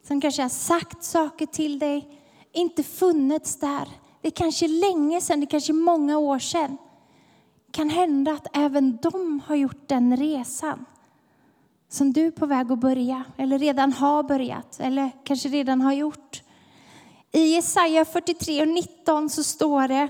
som 0.08 0.22
kanske 0.22 0.42
har 0.42 0.50
sagt 0.50 1.04
saker 1.04 1.46
till 1.46 1.80
dig, 1.80 2.22
inte 2.52 2.84
funnits 2.84 3.60
där. 3.60 3.90
Det 4.22 4.28
är 4.28 4.32
kanske 4.32 4.68
länge 4.68 5.22
sedan, 5.22 5.40
det 5.40 5.46
är 5.46 5.50
kanske 5.50 5.74
många 5.74 6.18
år 6.18 6.40
sedan. 6.40 6.78
Det 7.66 7.72
Kan 7.72 7.90
hända 7.90 8.32
att 8.32 8.48
även 8.54 8.98
de 9.02 9.42
har 9.46 9.56
gjort 9.56 9.88
den 9.88 10.18
resan 10.18 10.86
som 11.90 12.14
du 12.14 12.28
är 12.28 12.32
på 12.32 12.46
väg 12.46 12.72
att 12.72 12.80
börja, 12.80 13.24
eller 13.38 13.60
redan 13.60 13.94
har 13.94 14.24
börjat, 14.24 14.80
eller 14.80 15.12
kanske 15.24 15.50
redan 15.50 15.82
har 15.82 15.94
gjort. 15.94 16.42
I 17.36 17.54
Jesaja 17.54 18.06
43 18.06 18.62
och 18.62 18.68
19 18.68 19.30
så 19.30 19.44
står 19.44 19.88
det, 19.88 20.10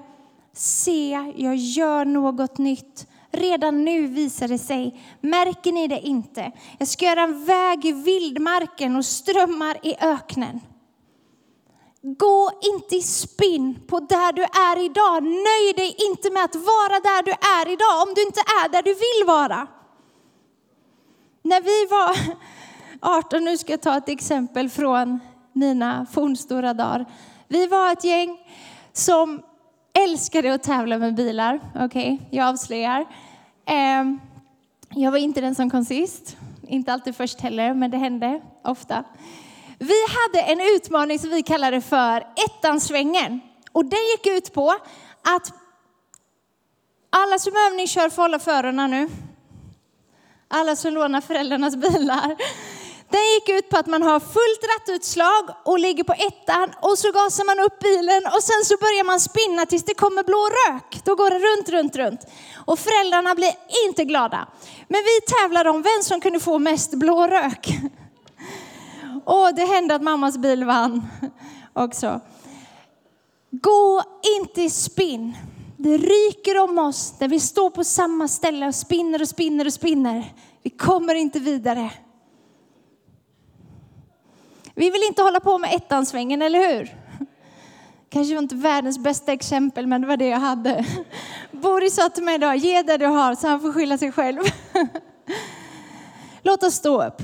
se, 0.53 1.33
jag 1.35 1.55
gör 1.55 2.05
något 2.05 2.57
nytt. 2.57 3.07
Redan 3.31 3.85
nu 3.85 4.07
visar 4.07 4.47
det 4.47 4.57
sig. 4.57 5.01
Märker 5.21 5.71
ni 5.71 5.87
det 5.87 5.99
inte? 5.99 6.51
Jag 6.79 6.87
ska 6.87 7.05
göra 7.05 7.21
en 7.21 7.45
väg 7.45 7.85
i 7.85 7.91
vildmarken 7.91 8.95
och 8.95 9.05
strömmar 9.05 9.77
i 9.83 9.95
öknen. 9.99 10.59
Gå 12.01 12.51
inte 12.73 12.95
i 12.95 13.01
spinn 13.01 13.79
på 13.87 13.99
där 13.99 14.33
du 14.33 14.43
är 14.43 14.85
idag. 14.85 15.23
Nöj 15.23 15.73
dig 15.75 15.95
inte 16.09 16.31
med 16.31 16.43
att 16.43 16.55
vara 16.55 16.99
där 16.99 17.23
du 17.23 17.31
är 17.31 17.73
idag 17.73 18.07
om 18.07 18.13
du 18.15 18.21
inte 18.21 18.39
är 18.39 18.69
där 18.69 18.83
du 18.83 18.93
vill 18.93 19.27
vara. 19.27 19.67
När 21.41 21.61
vi 21.61 21.85
var 21.89 22.37
18, 23.17 23.43
nu 23.43 23.57
ska 23.57 23.73
jag 23.73 23.81
ta 23.81 23.97
ett 23.97 24.09
exempel 24.09 24.69
från 24.69 25.19
mina 25.55 26.05
fornstora 26.11 26.73
dagar. 26.73 27.05
Vi 27.47 27.67
var 27.67 27.91
ett 27.91 28.03
gäng 28.03 28.37
som 28.93 29.41
älskade 29.93 30.53
att 30.53 30.63
tävla 30.63 30.97
med 30.97 31.15
bilar. 31.15 31.59
Okej, 31.75 31.85
okay, 31.85 32.17
jag 32.37 32.47
avslöjar. 32.47 33.05
Ehm, 33.65 34.19
jag 34.89 35.11
var 35.11 35.17
inte 35.17 35.41
den 35.41 35.55
som 35.55 35.69
kom 35.69 35.85
sist. 35.85 36.37
Inte 36.67 36.93
alltid 36.93 37.15
först 37.15 37.41
heller, 37.41 37.73
men 37.73 37.91
det 37.91 37.97
hände 37.97 38.41
ofta. 38.63 39.03
Vi 39.79 39.95
hade 40.07 40.51
en 40.51 40.59
utmaning 40.75 41.19
som 41.19 41.29
vi 41.29 41.43
kallade 41.43 41.81
för 41.81 42.27
ettansvängen. 42.35 43.39
Och 43.71 43.85
den 43.85 43.99
gick 43.99 44.37
ut 44.37 44.53
på 44.53 44.69
att 45.21 45.53
alla 47.09 47.39
som 47.39 47.53
övningskör 47.67 48.09
får 48.09 48.21
hålla 48.21 48.39
för 48.39 48.51
öronen 48.51 48.91
nu. 48.91 49.09
Alla 50.47 50.75
som 50.75 50.93
lånar 50.93 51.21
föräldrarnas 51.21 51.75
bilar. 51.75 52.35
Gick 53.45 53.57
ut 53.57 53.69
på 53.69 53.77
att 53.77 53.87
man 53.87 54.01
har 54.01 54.19
fullt 54.19 54.63
rattutslag 54.75 55.49
och 55.63 55.79
ligger 55.79 56.03
på 56.03 56.13
ettan 56.13 56.71
och 56.81 56.97
så 56.97 57.11
gasar 57.11 57.45
man 57.45 57.59
upp 57.65 57.79
bilen 57.79 58.21
och 58.25 58.43
sen 58.43 58.65
så 58.65 58.77
börjar 58.77 59.03
man 59.03 59.19
spinna 59.19 59.65
tills 59.65 59.83
det 59.83 59.93
kommer 59.93 60.23
blå 60.23 60.49
rök. 60.65 61.01
Då 61.03 61.15
går 61.15 61.29
det 61.29 61.39
runt, 61.39 61.69
runt, 61.69 61.95
runt. 61.95 62.19
Och 62.65 62.79
föräldrarna 62.79 63.35
blir 63.35 63.51
inte 63.87 64.05
glada. 64.05 64.47
Men 64.87 65.01
vi 65.03 65.33
tävlade 65.35 65.69
om 65.69 65.81
vem 65.81 66.01
som 66.01 66.21
kunde 66.21 66.39
få 66.39 66.59
mest 66.59 66.93
blå 66.93 67.27
rök. 67.27 67.69
Och 69.25 69.55
det 69.55 69.65
hände 69.65 69.95
att 69.95 70.03
mammas 70.03 70.37
bil 70.37 70.63
vann 70.63 71.07
också. 71.73 72.21
Gå 73.51 74.03
inte 74.39 74.61
i 74.61 74.69
spinn. 74.69 75.37
Det 75.77 75.97
ryker 75.97 76.59
om 76.59 76.79
oss 76.79 77.13
när 77.19 77.27
vi 77.27 77.39
står 77.39 77.69
på 77.69 77.83
samma 77.83 78.27
ställe 78.27 78.67
och 78.67 78.75
spinner 78.75 79.21
och 79.21 79.27
spinner 79.27 79.65
och 79.65 79.73
spinner. 79.73 80.33
Vi 80.63 80.69
kommer 80.69 81.15
inte 81.15 81.39
vidare. 81.39 81.91
Vi 84.75 84.89
vill 84.89 85.03
inte 85.07 85.21
hålla 85.21 85.39
på 85.39 85.57
med 85.57 85.73
ettansvängen, 85.73 86.41
eller 86.41 86.59
hur? 86.59 86.95
Kanske 88.09 88.33
var 88.33 88.41
inte 88.41 88.55
världens 88.55 88.99
bästa 88.99 89.33
exempel, 89.33 89.87
men 89.87 90.01
det 90.01 90.07
var 90.07 90.17
det 90.17 90.27
jag 90.27 90.39
hade. 90.39 90.85
Boris 91.51 91.95
sa 91.95 92.09
till 92.09 92.23
mig 92.23 92.35
idag, 92.35 92.55
ge 92.55 92.81
det 92.81 92.97
du 92.97 93.05
har 93.05 93.35
så 93.35 93.47
han 93.47 93.61
får 93.61 93.73
skylla 93.73 93.97
sig 93.97 94.11
själv. 94.11 94.41
Låt 96.41 96.63
oss 96.63 96.73
stå 96.73 97.03
upp. 97.03 97.21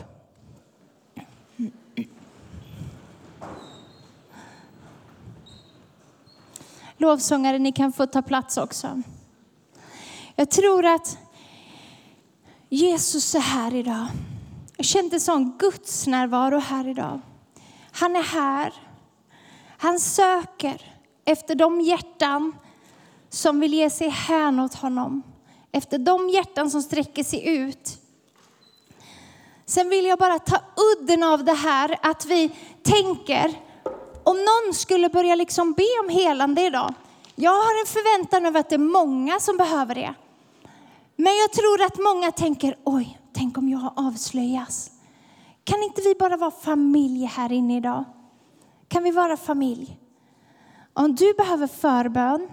Lovsångare, 6.97 7.59
ni 7.59 7.71
kan 7.71 7.93
få 7.93 8.05
ta 8.05 8.21
plats 8.21 8.57
också. 8.57 9.01
Jag 10.35 10.51
tror 10.51 10.85
att 10.85 11.17
Jesus 12.69 13.35
är 13.35 13.39
här 13.39 13.75
idag. 13.75 14.07
Jag 14.77 14.85
kände 14.85 15.19
sån 15.19 15.57
Guds 15.57 16.07
närvaro 16.07 16.59
här 16.59 16.87
idag. 16.87 17.21
Han 17.91 18.15
är 18.15 18.23
här. 18.23 18.73
Han 19.77 19.99
söker 19.99 20.95
efter 21.25 21.55
de 21.55 21.81
hjärtan 21.81 22.55
som 23.29 23.59
vill 23.59 23.73
ge 23.73 23.89
sig 23.89 24.09
hän 24.09 24.59
åt 24.59 24.73
honom. 24.73 25.23
Efter 25.71 25.97
de 25.97 26.29
hjärtan 26.29 26.71
som 26.71 26.81
sträcker 26.81 27.23
sig 27.23 27.47
ut. 27.47 27.97
Sen 29.65 29.89
vill 29.89 30.05
jag 30.05 30.19
bara 30.19 30.39
ta 30.39 30.57
udden 30.93 31.23
av 31.23 31.43
det 31.43 31.53
här 31.53 31.99
att 32.01 32.25
vi 32.25 32.51
tänker, 32.83 33.53
om 34.23 34.37
någon 34.37 34.73
skulle 34.73 35.09
börja 35.09 35.35
liksom 35.35 35.73
be 35.73 35.99
om 36.03 36.09
helande 36.09 36.61
idag. 36.61 36.93
Jag 37.35 37.51
har 37.51 37.81
en 37.81 37.87
förväntan 37.87 38.45
över 38.45 38.59
att 38.59 38.69
det 38.69 38.75
är 38.75 38.79
många 38.79 39.39
som 39.39 39.57
behöver 39.57 39.95
det. 39.95 40.13
Men 41.15 41.37
jag 41.37 41.51
tror 41.51 41.81
att 41.81 41.97
många 41.97 42.31
tänker, 42.31 42.77
oj, 42.83 43.19
tänk 43.33 43.57
om 43.57 43.69
jag 43.69 43.93
avslöjas. 43.95 44.91
Kan 45.63 45.83
inte 45.83 46.01
vi 46.01 46.15
bara 46.19 46.37
vara 46.37 46.51
familj 46.51 47.25
här 47.25 47.51
inne 47.51 47.77
idag? 47.77 48.03
Kan 48.87 49.03
vi 49.03 49.11
vara 49.11 49.37
familj? 49.37 49.97
Om 50.93 51.15
du 51.15 51.33
behöver 51.33 51.67
förbön, 51.67 52.47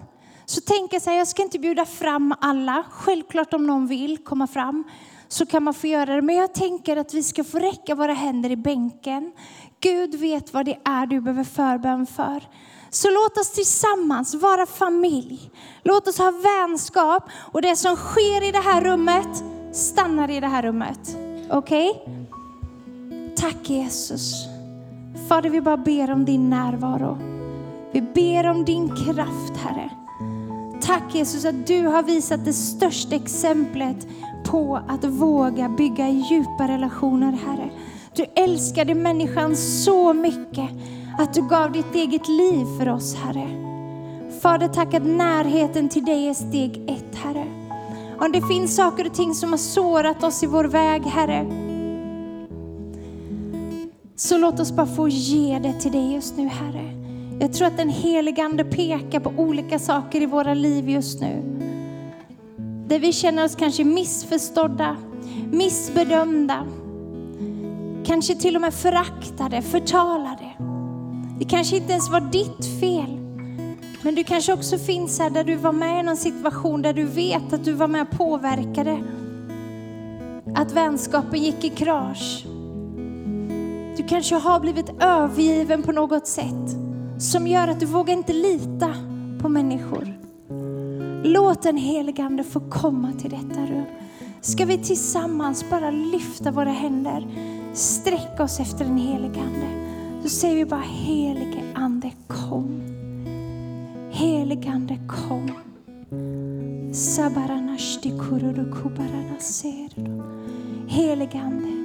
så 0.45 0.61
tänker 0.61 0.95
jag 0.95 1.01
så 1.01 1.09
här, 1.09 1.17
jag 1.17 1.27
ska 1.27 1.41
inte 1.41 1.59
bjuda 1.59 1.85
fram 1.85 2.35
alla. 2.41 2.83
Självklart 2.91 3.53
om 3.53 3.67
någon 3.67 3.87
vill 3.87 4.17
komma 4.17 4.47
fram 4.47 4.83
så 5.27 5.45
kan 5.45 5.63
man 5.63 5.73
få 5.73 5.87
göra 5.87 6.15
det. 6.15 6.21
Men 6.21 6.35
jag 6.35 6.53
tänker 6.53 6.97
att 6.97 7.13
vi 7.13 7.23
ska 7.23 7.43
få 7.43 7.59
räcka 7.59 7.95
våra 7.95 8.13
händer 8.13 8.49
i 8.49 8.57
bänken. 8.57 9.31
Gud 9.79 10.15
vet 10.15 10.53
vad 10.53 10.65
det 10.65 10.77
är 10.85 11.05
du 11.05 11.21
behöver 11.21 11.43
förbön 11.43 12.05
för. 12.05 12.43
Så 12.89 13.09
låt 13.09 13.37
oss 13.37 13.51
tillsammans 13.51 14.35
vara 14.35 14.65
familj. 14.65 15.51
Låt 15.83 16.07
oss 16.07 16.17
ha 16.17 16.31
vänskap 16.31 17.29
och 17.51 17.61
det 17.61 17.75
som 17.75 17.95
sker 17.95 18.49
i 18.49 18.51
det 18.51 18.59
här 18.59 18.81
rummet 18.81 19.43
stannar 19.71 20.29
i 20.31 20.39
det 20.39 20.47
här 20.47 20.63
rummet. 20.63 21.17
Okej? 21.49 21.89
Okay? 21.89 22.18
Tack 23.39 23.69
Jesus. 23.69 24.47
Fader, 25.27 25.49
vi 25.49 25.61
bara 25.61 25.77
ber 25.77 26.11
om 26.11 26.25
din 26.25 26.49
närvaro. 26.49 27.17
Vi 27.91 28.01
ber 28.01 28.49
om 28.49 28.65
din 28.65 28.89
kraft, 28.89 29.57
Herre. 29.57 29.89
Tack 30.81 31.15
Jesus 31.15 31.45
att 31.45 31.67
du 31.67 31.87
har 31.87 32.03
visat 32.03 32.45
det 32.45 32.53
största 32.53 33.15
exemplet 33.15 34.07
på 34.45 34.79
att 34.87 35.05
våga 35.05 35.69
bygga 35.69 36.09
djupa 36.09 36.67
relationer, 36.67 37.31
Herre. 37.31 37.69
Du 38.15 38.25
älskade 38.35 38.95
människan 38.95 39.55
så 39.55 40.13
mycket 40.13 40.69
att 41.19 41.33
du 41.33 41.47
gav 41.47 41.71
ditt 41.71 41.95
eget 41.95 42.27
liv 42.27 42.65
för 42.79 42.89
oss, 42.89 43.15
Herre. 43.15 43.47
Fader, 44.41 44.67
tack 44.67 44.93
att 44.93 45.05
närheten 45.05 45.89
till 45.89 46.05
dig 46.05 46.27
är 46.27 46.33
steg 46.33 46.89
ett, 46.89 47.15
Herre. 47.15 47.45
Om 48.19 48.31
det 48.31 48.47
finns 48.47 48.75
saker 48.75 49.05
och 49.05 49.13
ting 49.13 49.35
som 49.35 49.49
har 49.49 49.57
sårat 49.57 50.23
oss 50.23 50.43
i 50.43 50.47
vår 50.47 50.65
väg, 50.65 51.03
Herre, 51.05 51.68
så 54.19 54.37
låt 54.37 54.59
oss 54.59 54.71
bara 54.71 54.87
få 54.87 55.07
ge 55.09 55.59
det 55.59 55.73
till 55.73 55.91
dig 55.91 56.13
just 56.13 56.37
nu, 56.37 56.47
Herre. 56.47 56.91
Jag 57.39 57.53
tror 57.53 57.67
att 57.67 57.77
den 57.77 57.89
helige 57.89 58.43
Ande 58.43 58.63
pekar 58.63 59.19
på 59.19 59.29
olika 59.37 59.79
saker 59.79 60.21
i 60.21 60.25
våra 60.25 60.53
liv 60.53 60.89
just 60.89 61.21
nu. 61.21 61.43
Där 62.87 62.99
vi 62.99 63.13
känner 63.13 63.45
oss 63.45 63.55
kanske 63.55 63.83
missförstådda, 63.83 64.97
missbedömda, 65.51 66.67
kanske 68.05 68.35
till 68.35 68.55
och 68.55 68.61
med 68.61 68.73
föraktade, 68.73 69.61
förtalade. 69.61 70.55
Det 71.39 71.45
kanske 71.45 71.75
inte 71.75 71.91
ens 71.91 72.09
var 72.09 72.21
ditt 72.21 72.79
fel. 72.79 73.17
Men 74.01 74.15
du 74.15 74.23
kanske 74.23 74.53
också 74.53 74.77
finns 74.77 75.19
här 75.19 75.29
där 75.29 75.43
du 75.43 75.55
var 75.55 75.73
med 75.73 75.99
i 75.99 76.03
någon 76.03 76.17
situation 76.17 76.81
där 76.81 76.93
du 76.93 77.03
vet 77.03 77.53
att 77.53 77.65
du 77.65 77.73
var 77.73 77.87
med 77.87 78.01
och 78.01 78.17
påverkade. 78.17 79.03
Att 80.55 80.71
vänskapen 80.71 81.43
gick 81.43 81.63
i 81.63 81.69
krasch. 81.69 82.45
Du 83.99 84.07
kanske 84.07 84.35
har 84.35 84.59
blivit 84.59 84.89
övergiven 84.99 85.83
på 85.83 85.91
något 85.91 86.27
sätt 86.27 86.77
som 87.17 87.47
gör 87.47 87.67
att 87.67 87.79
du 87.79 87.85
vågar 87.85 88.13
inte 88.13 88.33
lita 88.33 88.93
på 89.41 89.49
människor. 89.49 90.13
Låt 91.23 91.61
den 91.61 91.77
helige 91.77 92.23
Ande 92.23 92.43
få 92.43 92.59
komma 92.59 93.11
till 93.13 93.29
detta 93.29 93.61
rum. 93.61 93.85
Ska 94.41 94.65
vi 94.65 94.77
tillsammans 94.77 95.69
bara 95.69 95.91
lyfta 95.91 96.51
våra 96.51 96.69
händer, 96.69 97.27
sträcka 97.73 98.43
oss 98.43 98.59
efter 98.59 98.85
den 98.85 98.97
helige 98.97 99.41
Ande. 99.41 99.67
Så 100.23 100.29
säger 100.29 100.55
vi 100.55 100.65
bara 100.65 100.83
helige 100.85 101.63
Ande 101.75 102.11
kom. 102.27 102.81
Helige 104.11 104.69
Ande 104.69 104.99
kom. 105.07 105.51
Sabaranashti 106.93 108.11
kururu. 108.19 108.73
Helige 110.87 111.39
Ande. 111.39 111.78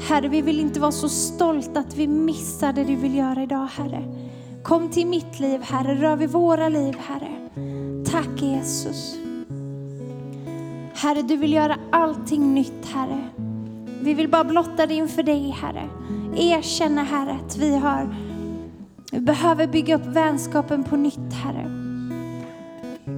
Herre, 0.00 0.28
vi 0.28 0.42
vill 0.42 0.60
inte 0.60 0.80
vara 0.80 0.92
så 0.92 1.08
stolta 1.08 1.80
att 1.80 1.96
vi 1.96 2.06
missar 2.06 2.72
det 2.72 2.84
du 2.84 2.96
vill 2.96 3.14
göra 3.14 3.42
idag, 3.42 3.66
Herre. 3.66 4.04
Kom 4.62 4.90
till 4.90 5.06
mitt 5.06 5.40
liv, 5.40 5.60
Herre. 5.62 5.94
Rör 5.94 6.16
vid 6.16 6.30
våra 6.30 6.68
liv, 6.68 6.96
Herre. 6.98 7.48
Tack 8.04 8.42
Jesus. 8.42 9.16
Herre, 10.94 11.22
du 11.22 11.36
vill 11.36 11.52
göra 11.52 11.76
allting 11.92 12.54
nytt, 12.54 12.86
Herre. 12.94 13.28
Vi 14.02 14.14
vill 14.14 14.28
bara 14.28 14.44
blotta 14.44 14.86
det 14.86 14.94
inför 14.94 15.22
dig, 15.22 15.50
Herre. 15.50 15.88
Erkänna, 16.36 17.02
Herre, 17.02 17.38
att 17.46 17.56
vi 17.56 17.76
har 17.76 18.14
vi 19.12 19.20
behöver 19.20 19.66
bygga 19.66 19.96
upp 19.96 20.06
vänskapen 20.06 20.84
på 20.84 20.96
nytt, 20.96 21.32
Herre. 21.32 21.70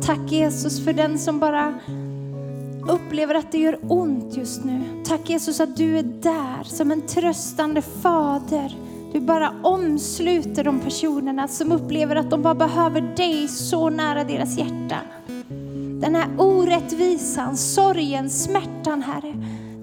Tack 0.02 0.32
Jesus 0.32 0.84
för 0.84 0.92
den 0.92 1.18
som 1.18 1.38
bara 1.38 1.74
upplever 2.90 3.34
att 3.34 3.52
det 3.52 3.58
gör 3.58 3.78
ont 3.88 4.36
just 4.36 4.64
nu. 4.64 4.80
Tack 5.04 5.30
Jesus 5.30 5.60
att 5.60 5.76
du 5.76 5.98
är 5.98 6.02
där 6.02 6.64
som 6.64 6.90
en 6.90 7.06
tröstande 7.06 7.82
fader 7.82 8.76
Du 9.12 9.20
bara 9.20 9.54
omsluter 9.62 10.64
de 10.64 10.80
personerna 10.80 11.48
som 11.48 11.72
upplever 11.72 12.16
att 12.16 12.30
de 12.30 12.42
bara 12.42 12.54
behöver 12.54 13.00
dig 13.16 13.48
så 13.48 13.90
nära 13.90 14.24
deras 14.24 14.58
hjärta. 14.58 14.96
Den 16.00 16.14
här 16.14 16.28
orättvisan, 16.38 17.56
sorgen, 17.56 18.30
smärtan 18.30 19.02
Herre. 19.02 19.34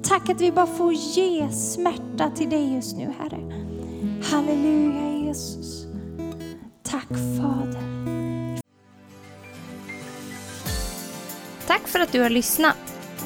Tack 0.03 0.29
att 0.29 0.41
vi 0.41 0.51
bara 0.51 0.67
får 0.67 0.93
ge 0.93 1.49
smärta 1.51 2.31
till 2.35 2.49
dig 2.49 2.75
just 2.75 2.97
nu 2.97 3.13
Herre. 3.19 3.39
Halleluja 4.23 5.27
Jesus. 5.27 5.85
Tack 6.83 7.07
Fader. 7.07 7.97
Tack 11.67 11.87
för 11.87 11.99
att 11.99 12.11
du 12.11 12.21
har 12.21 12.29
lyssnat. 12.29 12.96